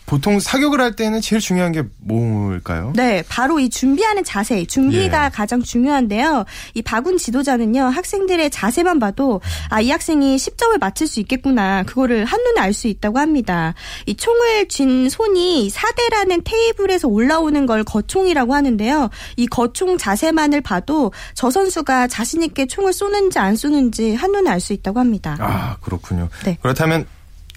[0.05, 2.93] 보통 사격을 할 때는 제일 중요한 게 뭘까요?
[2.95, 5.29] 네, 바로 이 준비하는 자세, 준비가 예.
[5.29, 6.45] 가장 중요한데요.
[6.75, 11.83] 이 박운 지도자는요, 학생들의 자세만 봐도 아, 이 학생이 10점을 맞출 수 있겠구나.
[11.83, 13.73] 그거를 한눈에 알 수 있다고 합니다.
[14.05, 19.09] 이 총을 쥔 손이 사대라는 테이블에서 올라오는 걸 거총이라고 하는데요.
[19.37, 24.73] 이 거총 자세만을 봐도 저 선수가 자신 있게 총을 쏘는지 안 쏘는지 한눈에 알 수
[24.73, 25.37] 있다고 합니다.
[25.39, 26.27] 아, 그렇군요.
[26.43, 26.57] 네.
[26.61, 27.05] 그렇다면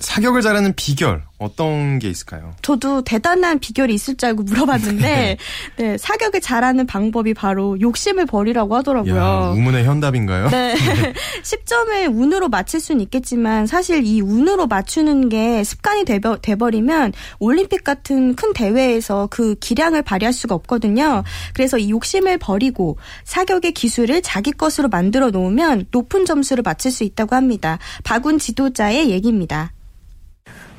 [0.01, 2.55] 사격을 잘하는 비결 어떤 게 있을까요?
[2.62, 5.37] 저도 대단한 비결이 있을 줄 알고 물어봤는데 네.
[5.77, 9.16] 네, 사격을 잘하는 방법이 바로 욕심을 버리라고 하더라고요.
[9.16, 10.48] 야, 우문의 현답인가요?
[10.48, 10.74] 네.
[11.42, 18.35] 10점을 운으로 맞출 수는 있겠지만 사실 이 운으로 맞추는 게 습관이 돼버, 돼버리면 올림픽 같은
[18.35, 21.22] 큰 대회에서 그 기량을 발휘할 수가 없거든요.
[21.55, 27.37] 그래서 이 욕심을 버리고 사격의 기술을 자기 것으로 만들어 놓으면 높은 점수를 맞출 수 있다고
[27.37, 27.79] 합니다.
[28.03, 29.72] 박운 지도자의 얘기입니다.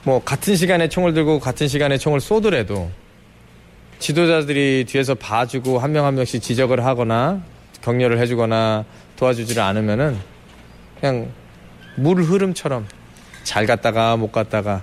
[0.03, 2.89] 뭐 같은 시간에 총을 들고 같은 시간에 총을 쏘더라도
[3.99, 7.41] 지도자들이 뒤에서 봐주고 한 명한 한 명씩 지적을 하거나
[7.81, 8.85] 격려를 해주거나
[9.17, 10.17] 도와주지를 않으면은
[10.99, 11.31] 그냥
[11.95, 12.87] 물 흐름처럼
[13.43, 14.81] 잘 갔다가 못 갔다가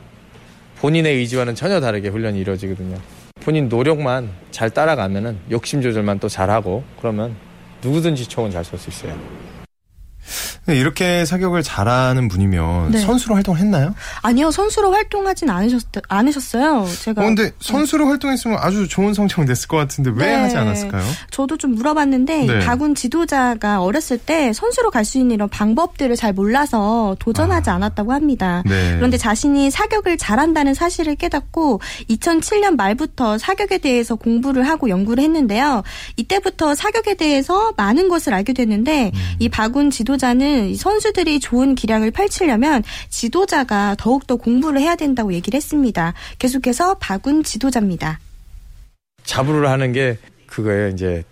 [0.81, 2.99] 본인의 의지와는 전혀 다르게 훈련이 이루어지거든요.
[3.41, 7.35] 본인 노력만 잘 따라가면은 욕심 조절만 또 잘하고 그러면
[7.83, 9.17] 누구든지 총은 잘 쏠 수 있어요.
[10.69, 13.01] 이렇게 사격을 잘하는 분이면 네.
[13.01, 13.95] 선수로 활동을 했나요?
[14.23, 16.87] 아니요, 선수로 활동하진 않으셨, 않으셨어요.
[17.03, 17.23] 제가.
[17.23, 18.11] 어, 근데 선수로 네.
[18.11, 20.35] 활동했으면 아주 좋은 성적 냈을 것 같은데 왜 네.
[20.35, 21.03] 하지 않았을까요?
[21.31, 22.61] 저도 좀 물어봤는데 네.
[22.61, 27.75] 다군 지도자가 어렸을 때 선수로 갈 수 있는 이런 방법들을 잘 몰라서 도전하지 아.
[27.77, 28.63] 않았다고 합니다.
[28.67, 28.97] 네.
[28.97, 35.85] 그런데 자신이 사격을 잘한다는 사실을 깨닫고 2007년 말부터 사격에 대해서 공부를 하고 연구를 했는데요.
[36.17, 39.21] 이때부터 사격에 대해서 많은 것을 알게 됐는데 음.
[39.39, 46.15] 이 박운 지도 자는 선수들이 좋은 기량을 펼치려면 지도자가 더욱더 공부를 해야 된다고 얘기를 했습니다.
[46.39, 48.21] 계속해서 박운 지도자입니다.
[49.25, 50.89] 자부를 하는 게 그거예요.
[50.89, 51.25] 이제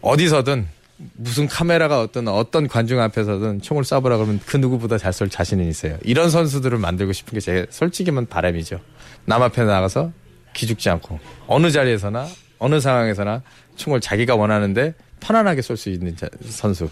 [0.00, 0.66] 어디서든
[1.14, 5.96] 무슨 카메라가 어떤 어떤 관중 앞에서든 총을 쏴보라 그러면 그 누구보다 잘 쏠 자신은 있어요.
[6.04, 8.80] 이런 선수들을 만들고 싶은 게 제 솔직히만 바람이죠.
[9.24, 10.12] 남 앞에 나가서
[10.54, 12.26] 기죽지 않고 어느 자리에서나
[12.58, 13.42] 어느 상황에서나
[13.76, 16.16] 총을 자기가 원하는데 편안하게 쏠 수 있는
[16.48, 16.88] 선수.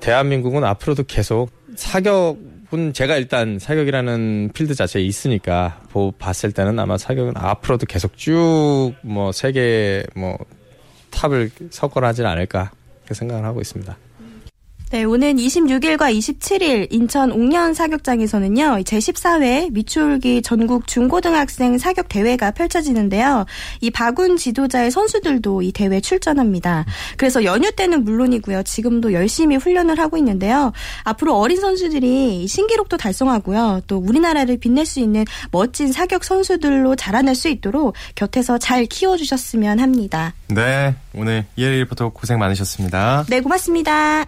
[0.00, 7.36] 대한민국은 앞으로도 계속 사격은 제가 일단 사격이라는 필드 자체에 있으니까 보, 봤을 때는 아마 사격은
[7.36, 10.36] 앞으로도 계속 쭉 뭐 세계 뭐
[11.10, 12.70] 탑을 석권하지 않을까
[13.10, 13.96] 생각을 하고 있습니다.
[14.90, 23.46] 네, 오는 26일과 27일 인천 옥년 사격장에서는요, 제14회 미추홀기 전국 중고등학생 사격 대회가 펼쳐지는데요.
[23.80, 26.86] 이 바군 지도자의 선수들도 이 대회 출전합니다.
[27.16, 28.64] 그래서 연휴 때는 물론이고요.
[28.64, 30.72] 지금도 열심히 훈련을 하고 있는데요.
[31.04, 33.82] 앞으로 어린 선수들이 신기록도 달성하고요.
[33.86, 40.34] 또 우리나라를 빛낼 수 있는 멋진 사격 선수들로 자라날 수 있도록 곁에서 잘 키워주셨으면 합니다.
[40.48, 43.26] 네, 오늘 이혜리 리포터 고생 많으셨습니다.
[43.28, 44.26] 네, 고맙습니다.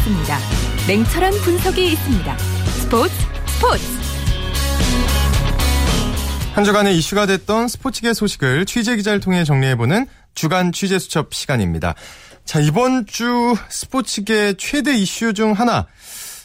[0.00, 0.38] 있습니다.
[0.88, 2.38] 냉철한 분석이 있습니다.
[2.38, 3.14] 스포츠
[3.46, 3.84] 스포츠
[6.54, 11.94] 한 주간의 이슈가 됐던 스포츠계 소식을 취재 기자를 통해 정리해보는 주간 취재 수첩 시간입니다.
[12.44, 15.86] 자, 이번 주 스포츠계 최대 이슈 중 하나.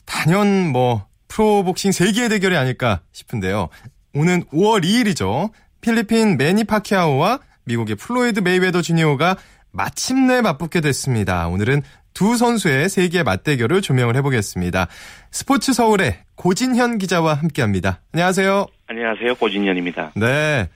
[0.06, 3.70] 단연 뭐 프로복싱 세기의 대결이 아닐까 싶은데요.
[4.14, 5.52] 오는 5월 2일이죠.
[5.82, 9.38] 필리핀 매니 파키아오와 미국의 플로이드 메이웨더 주니어가
[9.72, 11.48] 마침내 맞붙게 됐습니다.
[11.48, 11.82] 오늘은
[12.16, 14.88] 두 선수의 세기의 맞대결을 조명을 해보겠습니다.
[15.32, 18.00] 스포츠 서울의 고진현 기자와 함께합니다.
[18.14, 18.68] 안녕하세요.
[18.88, 19.36] 안녕하세요.
[19.36, 20.14] 고진현입니다.
[20.16, 20.70] 네.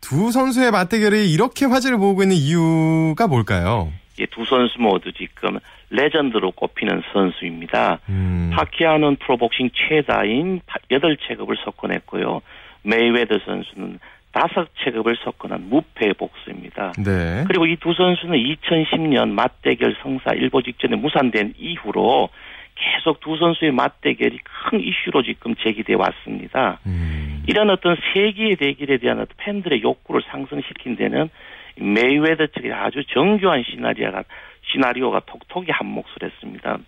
[0.00, 3.92] 두 선수의 맞대결이 이렇게 화제를 모으고 있는 이유가 뭘까요?
[4.20, 5.58] 예, 두 선수 모두 지금
[5.90, 8.00] 레전드로 꼽히는 선수입니다.
[8.08, 8.50] 음.
[8.54, 12.40] 파키아오는 프로복싱 최다인 8체급을 석권했고요.
[12.84, 13.98] 메이웨더 선수는
[14.32, 16.92] 5체급을 석권한 무패 복서입니다.
[17.04, 17.44] 네.
[17.48, 22.28] 그리고 이 두 선수는 2010년 맞대결 성사 일보 직전에 무산된 이후로
[22.76, 26.78] 계속 두 선수의 맞대결이 큰 이슈로 지금 제기돼 왔습니다.
[26.86, 27.42] 음.
[27.46, 31.28] 이런 어떤 세기의 대결에 대한 어떤 팬들의 욕구를 상승시킨 데는
[31.76, 34.24] 메이웨더 측의 아주 정교한 시나리오가
[34.72, 36.78] 시나리오가 톡톡히 한몫을 했습니다.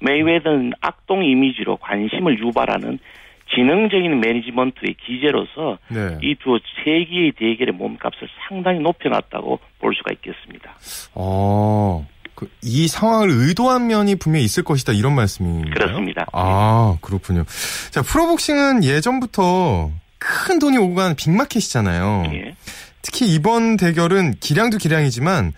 [0.00, 2.98] 메이웨더는 악동 이미지로 관심을 유발하는
[3.54, 6.18] 지능적인 매니지먼트의 기재로서 네.
[6.22, 10.74] 이두 세계의 대결의 몸값을 상당히 높여놨다고 볼 수가 있겠습니다.
[11.14, 15.74] 어, 그, 이 상황을 의도한 면이 분명히 있을 것이다 이런 말씀인가요?
[15.74, 16.26] 그렇습니다.
[16.32, 17.44] 아 그렇군요.
[17.90, 22.22] 자 프로복싱은 예전부터 큰 돈이 오고 가는 빅마켓이잖아요.
[22.34, 22.54] 예.
[23.02, 25.52] 특히 이번 대결은 기량도 기량이지만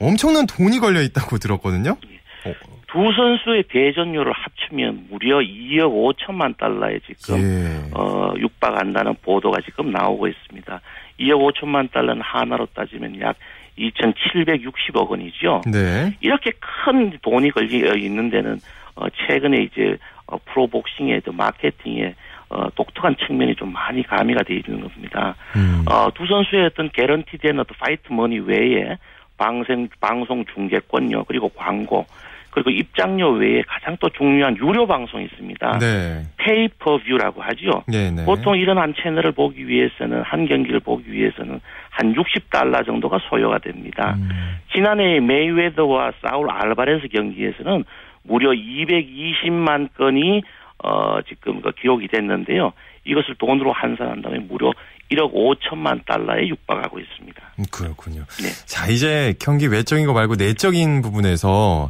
[0.00, 1.96] 엄청난 돈이 걸려 있다고 들었거든요.
[2.44, 2.77] 어.
[2.88, 7.90] 두 선수의 대전료를 합치면 무려 2억 5천만 달러에 지금 예.
[7.94, 10.80] 어, 육박한다는 보도가 지금 나오고 있습니다.
[11.20, 13.36] 2억 5천만 달러는 한화로 따지면 약
[13.78, 15.62] 2,760억 원이죠.
[15.70, 16.16] 네.
[16.20, 18.58] 이렇게 큰 돈이 걸려 있는 데는
[18.96, 22.14] 어, 최근에 이제 어, 프로복싱의 마케팅에
[22.48, 25.36] 어, 독특한 측면이 좀 많이 가미가 되어 있는 겁니다.
[25.56, 25.84] 음.
[25.86, 28.96] 어, 두 선수의 어떤 개런티된 어떤 파이트 머니 외에
[29.36, 32.06] 방송, 방송 중계권료, 그리고 광고,
[32.62, 35.78] 그리고 입장료 외에 가장 또 중요한 유료 방송이 있습니다.
[35.78, 36.22] 네.
[36.36, 37.84] pay-per-view라고 하죠.
[37.86, 38.10] 네네.
[38.10, 38.24] 네.
[38.24, 44.16] 보통 이런 한 채널을 보기 위해서는 한 경기를 보기 위해서는 한 60달러 정도가 소요가 됩니다.
[44.18, 44.28] 음.
[44.72, 47.84] 지난해 메이웨더와 사울 알바레스 경기에서는
[48.24, 50.42] 무려 220만 건이
[50.82, 52.72] 어 지금 그 기록이 됐는데요.
[53.04, 54.72] 이것을 돈으로 환산한다면 무려
[55.10, 57.42] 1억 5천만 달러에 육박하고 있습니다.
[57.58, 58.24] 음, 그렇군요.
[58.42, 58.48] 네.
[58.66, 61.88] 자, 이제 경기 외적인 거 말고 내적인 부분에서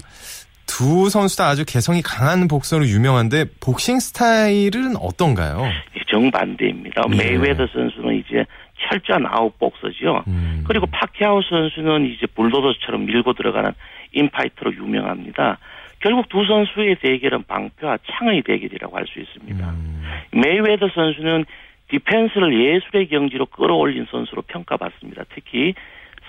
[0.68, 5.64] 두 선수 다 아주 개성이 강한 복서로 유명한데 복싱 스타일은 어떤가요?
[6.10, 7.02] 정반대입니다.
[7.10, 7.16] 네.
[7.16, 8.44] 메이웨더 선수는 이제
[8.88, 10.22] 철저한 아웃 복서죠.
[10.28, 10.64] 음.
[10.66, 13.72] 그리고 파키아오 선수는 이제 불도저처럼 밀고 들어가는
[14.12, 15.58] 인파이터로 유명합니다.
[16.00, 19.68] 결국 두 선수의 대결은 방패와 창의 대결이라고 할 수 있습니다.
[19.70, 20.02] 음.
[20.32, 21.44] 메이웨더 선수는
[21.90, 25.24] 디펜스를 예술의 경지로 끌어올린 선수로 평가받습니다.
[25.34, 25.74] 특히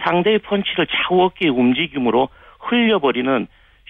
[0.04, 3.48] 상대의 펀치를 좌우 어깨의 움직임으로 흘려버리는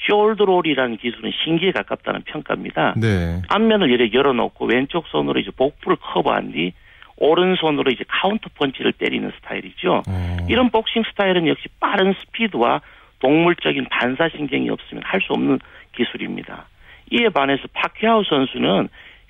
[0.08, 2.94] shoulder roll이라는 기술은 신기에 가깝다는 평가입니다.
[2.98, 3.42] 네.
[3.50, 6.74] 안면을 이렇게 열어놓고 왼쪽 손으로 이제 복부를 커버한 뒤
[7.18, 10.04] 오른손으로 이제 카운터 펀치를 때리는 스타일이죠.
[10.08, 10.38] 어.
[10.48, 12.82] 이런 복싱 스타일은 역시 빠른 스피드와
[13.20, 15.60] 동물적인 반사신경이 없으면 할 수 없는
[15.96, 16.68] 기술입니다.
[17.12, 18.88] 이에 반해서 파키아우 선수는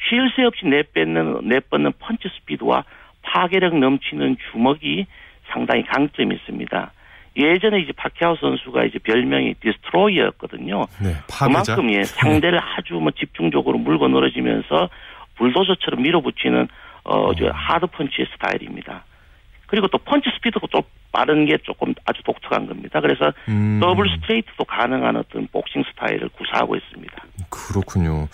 [0.07, 2.83] 쉴 새 없이 내뱉는, 내뻗는 펀치 스피드와
[3.23, 5.07] 파괴력 넘치는 주먹이
[5.51, 6.91] 상당히 강점이 있습니다.
[7.39, 10.85] 예전에 이제 파키아우 선수가 이제 별명이 destroyer였거든요.
[11.01, 14.89] 네, 그만큼 예, 상대를 아주 뭐 집중적으로 물고 늘어지면서
[15.35, 16.67] 불도저처럼 밀어붙이는
[17.05, 17.51] 어, 저 어.
[17.53, 19.05] 하드 펀치의 스타일입니다.
[19.67, 22.99] 그리고 또 펀치 스피드가 또 빠른 게 조금 아주 독특한 겁니다.
[23.01, 23.79] 그래서 음.
[23.79, 27.15] 더블 스트레이트도 가능한 어떤 복싱 스타일을 구사하고 있습니다.
[27.49, 28.27] 그렇군요.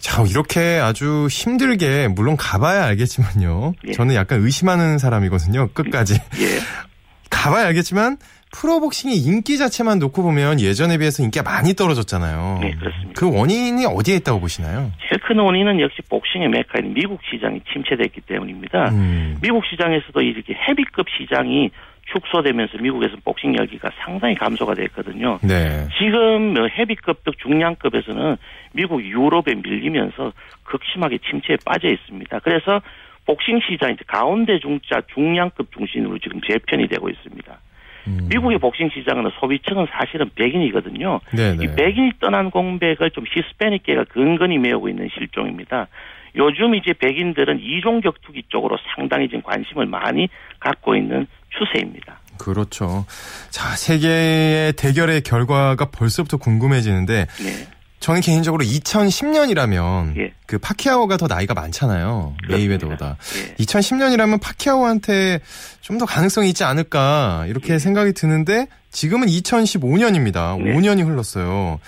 [0.00, 3.74] 자, 이렇게 아주 힘들게 물론 가봐야 알겠지만요.
[3.88, 3.92] 예.
[3.92, 5.68] 저는 약간 의심하는 사람이거든요.
[5.74, 6.14] 끝까지.
[6.14, 6.58] 예.
[7.30, 8.16] 가봐야 알겠지만
[8.52, 12.58] 프로복싱의 인기 자체만 놓고 보면 예전에 비해서 인기가 많이 떨어졌잖아요.
[12.62, 13.12] 네, 그렇습니다.
[13.16, 14.90] 그 원인이 어디에 있다고 보시나요?
[15.08, 18.90] 제일 큰 원인은 역시 복싱의 메카인 미국 시장이 침체됐기 때문입니다.
[18.90, 19.36] 음.
[19.42, 21.70] 미국 시장에서도 이렇게 헤비급 시장이
[22.12, 25.38] 축소되면서 미국에서 복싱 열기가 상당히 감소가 됐거든요.
[25.42, 25.86] 네.
[25.98, 28.36] 지금 뭐 헤비급 등 중량급에서는
[28.72, 30.32] 미국 유럽에 밀리면서
[30.64, 32.38] 극심하게 침체에 빠져 있습니다.
[32.40, 32.80] 그래서
[33.26, 37.58] 복싱 시장 이제 가운데 중자 중량급 중심으로 지금 재편이 되고 있습니다.
[38.06, 38.28] 음.
[38.28, 41.20] 미국의 복싱 시장은 소비층은 사실은 백인이거든요.
[41.32, 41.64] 네네.
[41.64, 45.88] 이 백인이 떠난 공백을 좀 히스패닉계가 근근히 메우고 있는 실종입니다.
[46.36, 50.28] 요즘 이제 백인들은 이종 격투기 쪽으로 상당히 지금 관심을 많이
[50.60, 52.20] 갖고 있는 추세입니다.
[52.38, 53.04] 그렇죠.
[53.50, 57.77] 자, 세계의 대결의 결과가 벌써부터 궁금해지는데 네.
[58.00, 60.32] 저는 개인적으로 2010년이라면 예.
[60.46, 62.34] 그 파키아오가 더 나이가 많잖아요.
[62.48, 63.16] 메이웨더보다.
[63.18, 63.54] 예.
[63.64, 65.40] 2010년이라면 파키아오한테
[65.80, 67.78] 좀 더 가능성이 있지 않을까 이렇게 예.
[67.78, 70.62] 생각이 드는데 지금은 2015년입니다.
[70.62, 70.72] 네.
[70.74, 71.80] 5년이 흘렀어요.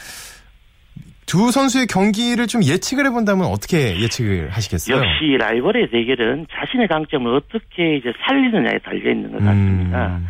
[1.26, 4.96] 두 선수의 경기를 좀 예측을 해본다면 어떻게 예측을 하시겠어요?
[4.96, 10.06] 역시 라이벌의 대결은 자신의 강점을 어떻게 이제 살리느냐에 달려 있는 것 같습니다.
[10.08, 10.26] 음.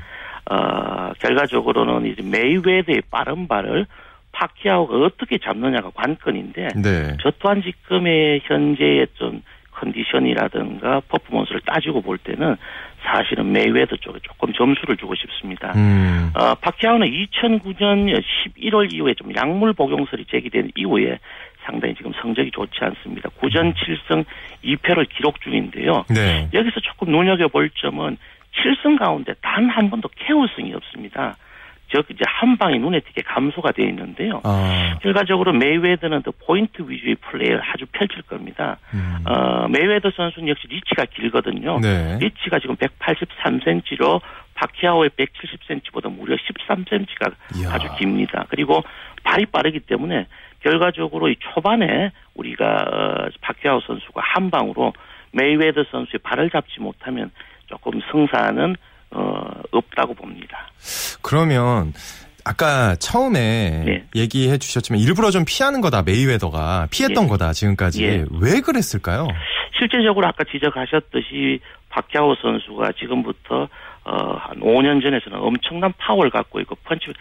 [0.51, 3.87] 어, 결과적으로는 이제 메이웨더의 빠른 발을
[4.33, 7.17] 파키아오가 어떻게 잡느냐가 관건인데 네.
[7.21, 12.57] 저 또한 지금의 현재의 좀 컨디션이라든가 퍼포먼스를 따지고 볼 때는
[13.03, 15.73] 사실은 메이웨더 쪽에 조금 점수를 주고 싶습니다.
[15.75, 16.31] 음.
[16.35, 21.19] 어, 파키아오는 2009년 11월 이후에 좀 약물 복용설이 제기된 이후에
[21.65, 23.31] 상당히 지금 성적이 좋지 않습니다.
[23.41, 24.25] 9전 7승
[24.65, 26.05] 2패를 기록 중인데요.
[26.09, 26.49] 네.
[26.53, 28.19] 여기서 조금 눈여겨볼 점은
[28.53, 31.37] 7승 가운데 단 한 번도 KO승이 없습니다.
[31.93, 34.41] 즉 이제 한 방이 눈에 띄게 감소가 되어 있는데요.
[34.45, 34.97] 아.
[35.03, 38.79] 결과적으로 메이웨더는 더 포인트 위주의 플레이를 아주 펼칠 겁니다.
[38.95, 39.19] 음.
[39.27, 41.81] 어, 메이웨더 선수는 역시 리치가 길거든요.
[41.81, 42.19] 네.
[42.21, 44.21] 리치가 지금 183cm로
[44.55, 47.73] 파키아오의 170cm보다 무려 13cm가 이야.
[47.73, 48.47] 아주 깁니다.
[48.49, 48.83] 그리고
[49.25, 50.27] 발이 빠르기 때문에
[50.61, 54.93] 결과적으로 이 초반에 우리가 어, 파키아오 선수가 한 방으로
[55.33, 57.31] 메이웨더 선수의 발을 잡지 못하면
[57.67, 58.77] 조금 승산은
[59.11, 60.69] 어, 없다고 봅니다.
[61.23, 61.93] 그러면
[62.45, 64.05] 아까 처음에 네.
[64.15, 67.29] 얘기해 주셨지만 일부러 좀 피하는 거다 메이웨더가 피했던 예.
[67.29, 68.25] 거다 지금까지 예.
[68.41, 69.29] 왜 그랬을까요?
[69.79, 73.69] 실제적으로 아까 지적하셨듯이 파키아오 선수가 지금부터
[74.05, 77.13] 어, 한 5년 전에서는 엄청난 파워를 갖고 있고 펀치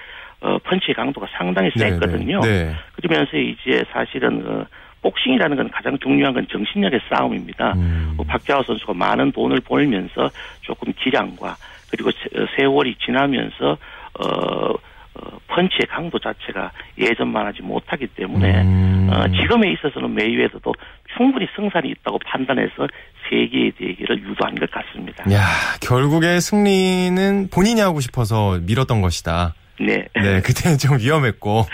[0.42, 2.00] 어, 펀치의 강도가 상당히 네, 네.
[2.00, 2.76] 네, 네.
[2.94, 4.66] 그러면서 이제 사실은 어,
[5.02, 7.74] 복싱이라는 건 가장 중요한 건 정신력의 싸움입니다.
[7.74, 8.14] 음.
[8.16, 10.30] 뭐 박자호 선수가 많은 돈을 벌면서
[10.62, 11.56] 조금 기량과
[11.92, 12.12] 그리고
[12.56, 13.78] 세월이 지나면서
[14.20, 14.70] 어,
[15.16, 19.10] 어 펀치의 강도 자체가 예전만 하지 못하기 때문에 음.
[19.12, 20.74] 어, 지금에 있어서는 메이웨더도
[21.18, 22.88] 충분히 승산이 있다고 판단해서
[23.30, 25.24] 세계의 대결을 유도한 것 같습니다.
[25.32, 25.42] 야
[25.82, 29.56] 결국에 승리는 본인이 하고 싶어서 밀었던 것이다.
[29.80, 30.06] 네.
[30.14, 31.66] 네, 그때는 좀 위험했고.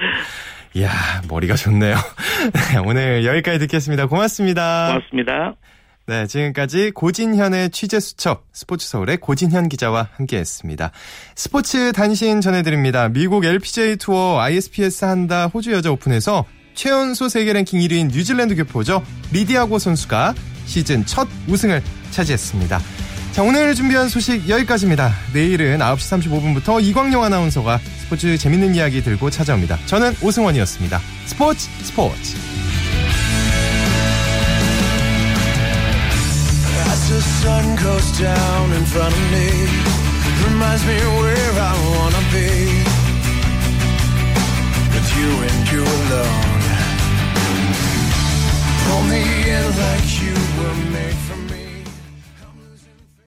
[0.76, 0.90] 이야,
[1.30, 1.96] 머리가 좋네요.
[2.54, 4.08] 네, 오늘 여기까지 듣겠습니다.
[4.08, 4.88] 고맙습니다.
[4.88, 5.56] 고맙습니다.
[6.08, 10.92] 네, 지금까지 고진현의 취재 수첩 스포츠 서울의 고진현 기자와 함께했습니다.
[11.36, 13.10] 스포츠 단신 전해드립니다.
[13.10, 16.46] 미국 LPGA 투어 ISPS 한다 호주 여자 오픈에서
[16.76, 19.02] 최연소 세계 랭킹 1위인 뉴질랜드 교포죠
[19.32, 20.36] 리디아고 선수가
[20.68, 21.82] 시즌 첫 우승을
[22.12, 22.80] 차지했습니다.
[23.32, 25.12] 자, 오늘 준비한 소식 여기까지입니다.
[25.34, 29.78] 내일은 9시 35분부터 이광용 아나운서가 스포츠 재밌는 이야기 들고 찾아옵니다.
[29.88, 31.02] 저는 오승원이었습니다.
[31.26, 32.85] 스포츠 스포츠.
[37.42, 39.50] Sun goes down in front of me,
[40.48, 42.52] reminds me where I wanna be.
[44.94, 46.62] With you and you alone.
[48.86, 49.24] Pull me
[49.58, 51.25] in like you were made.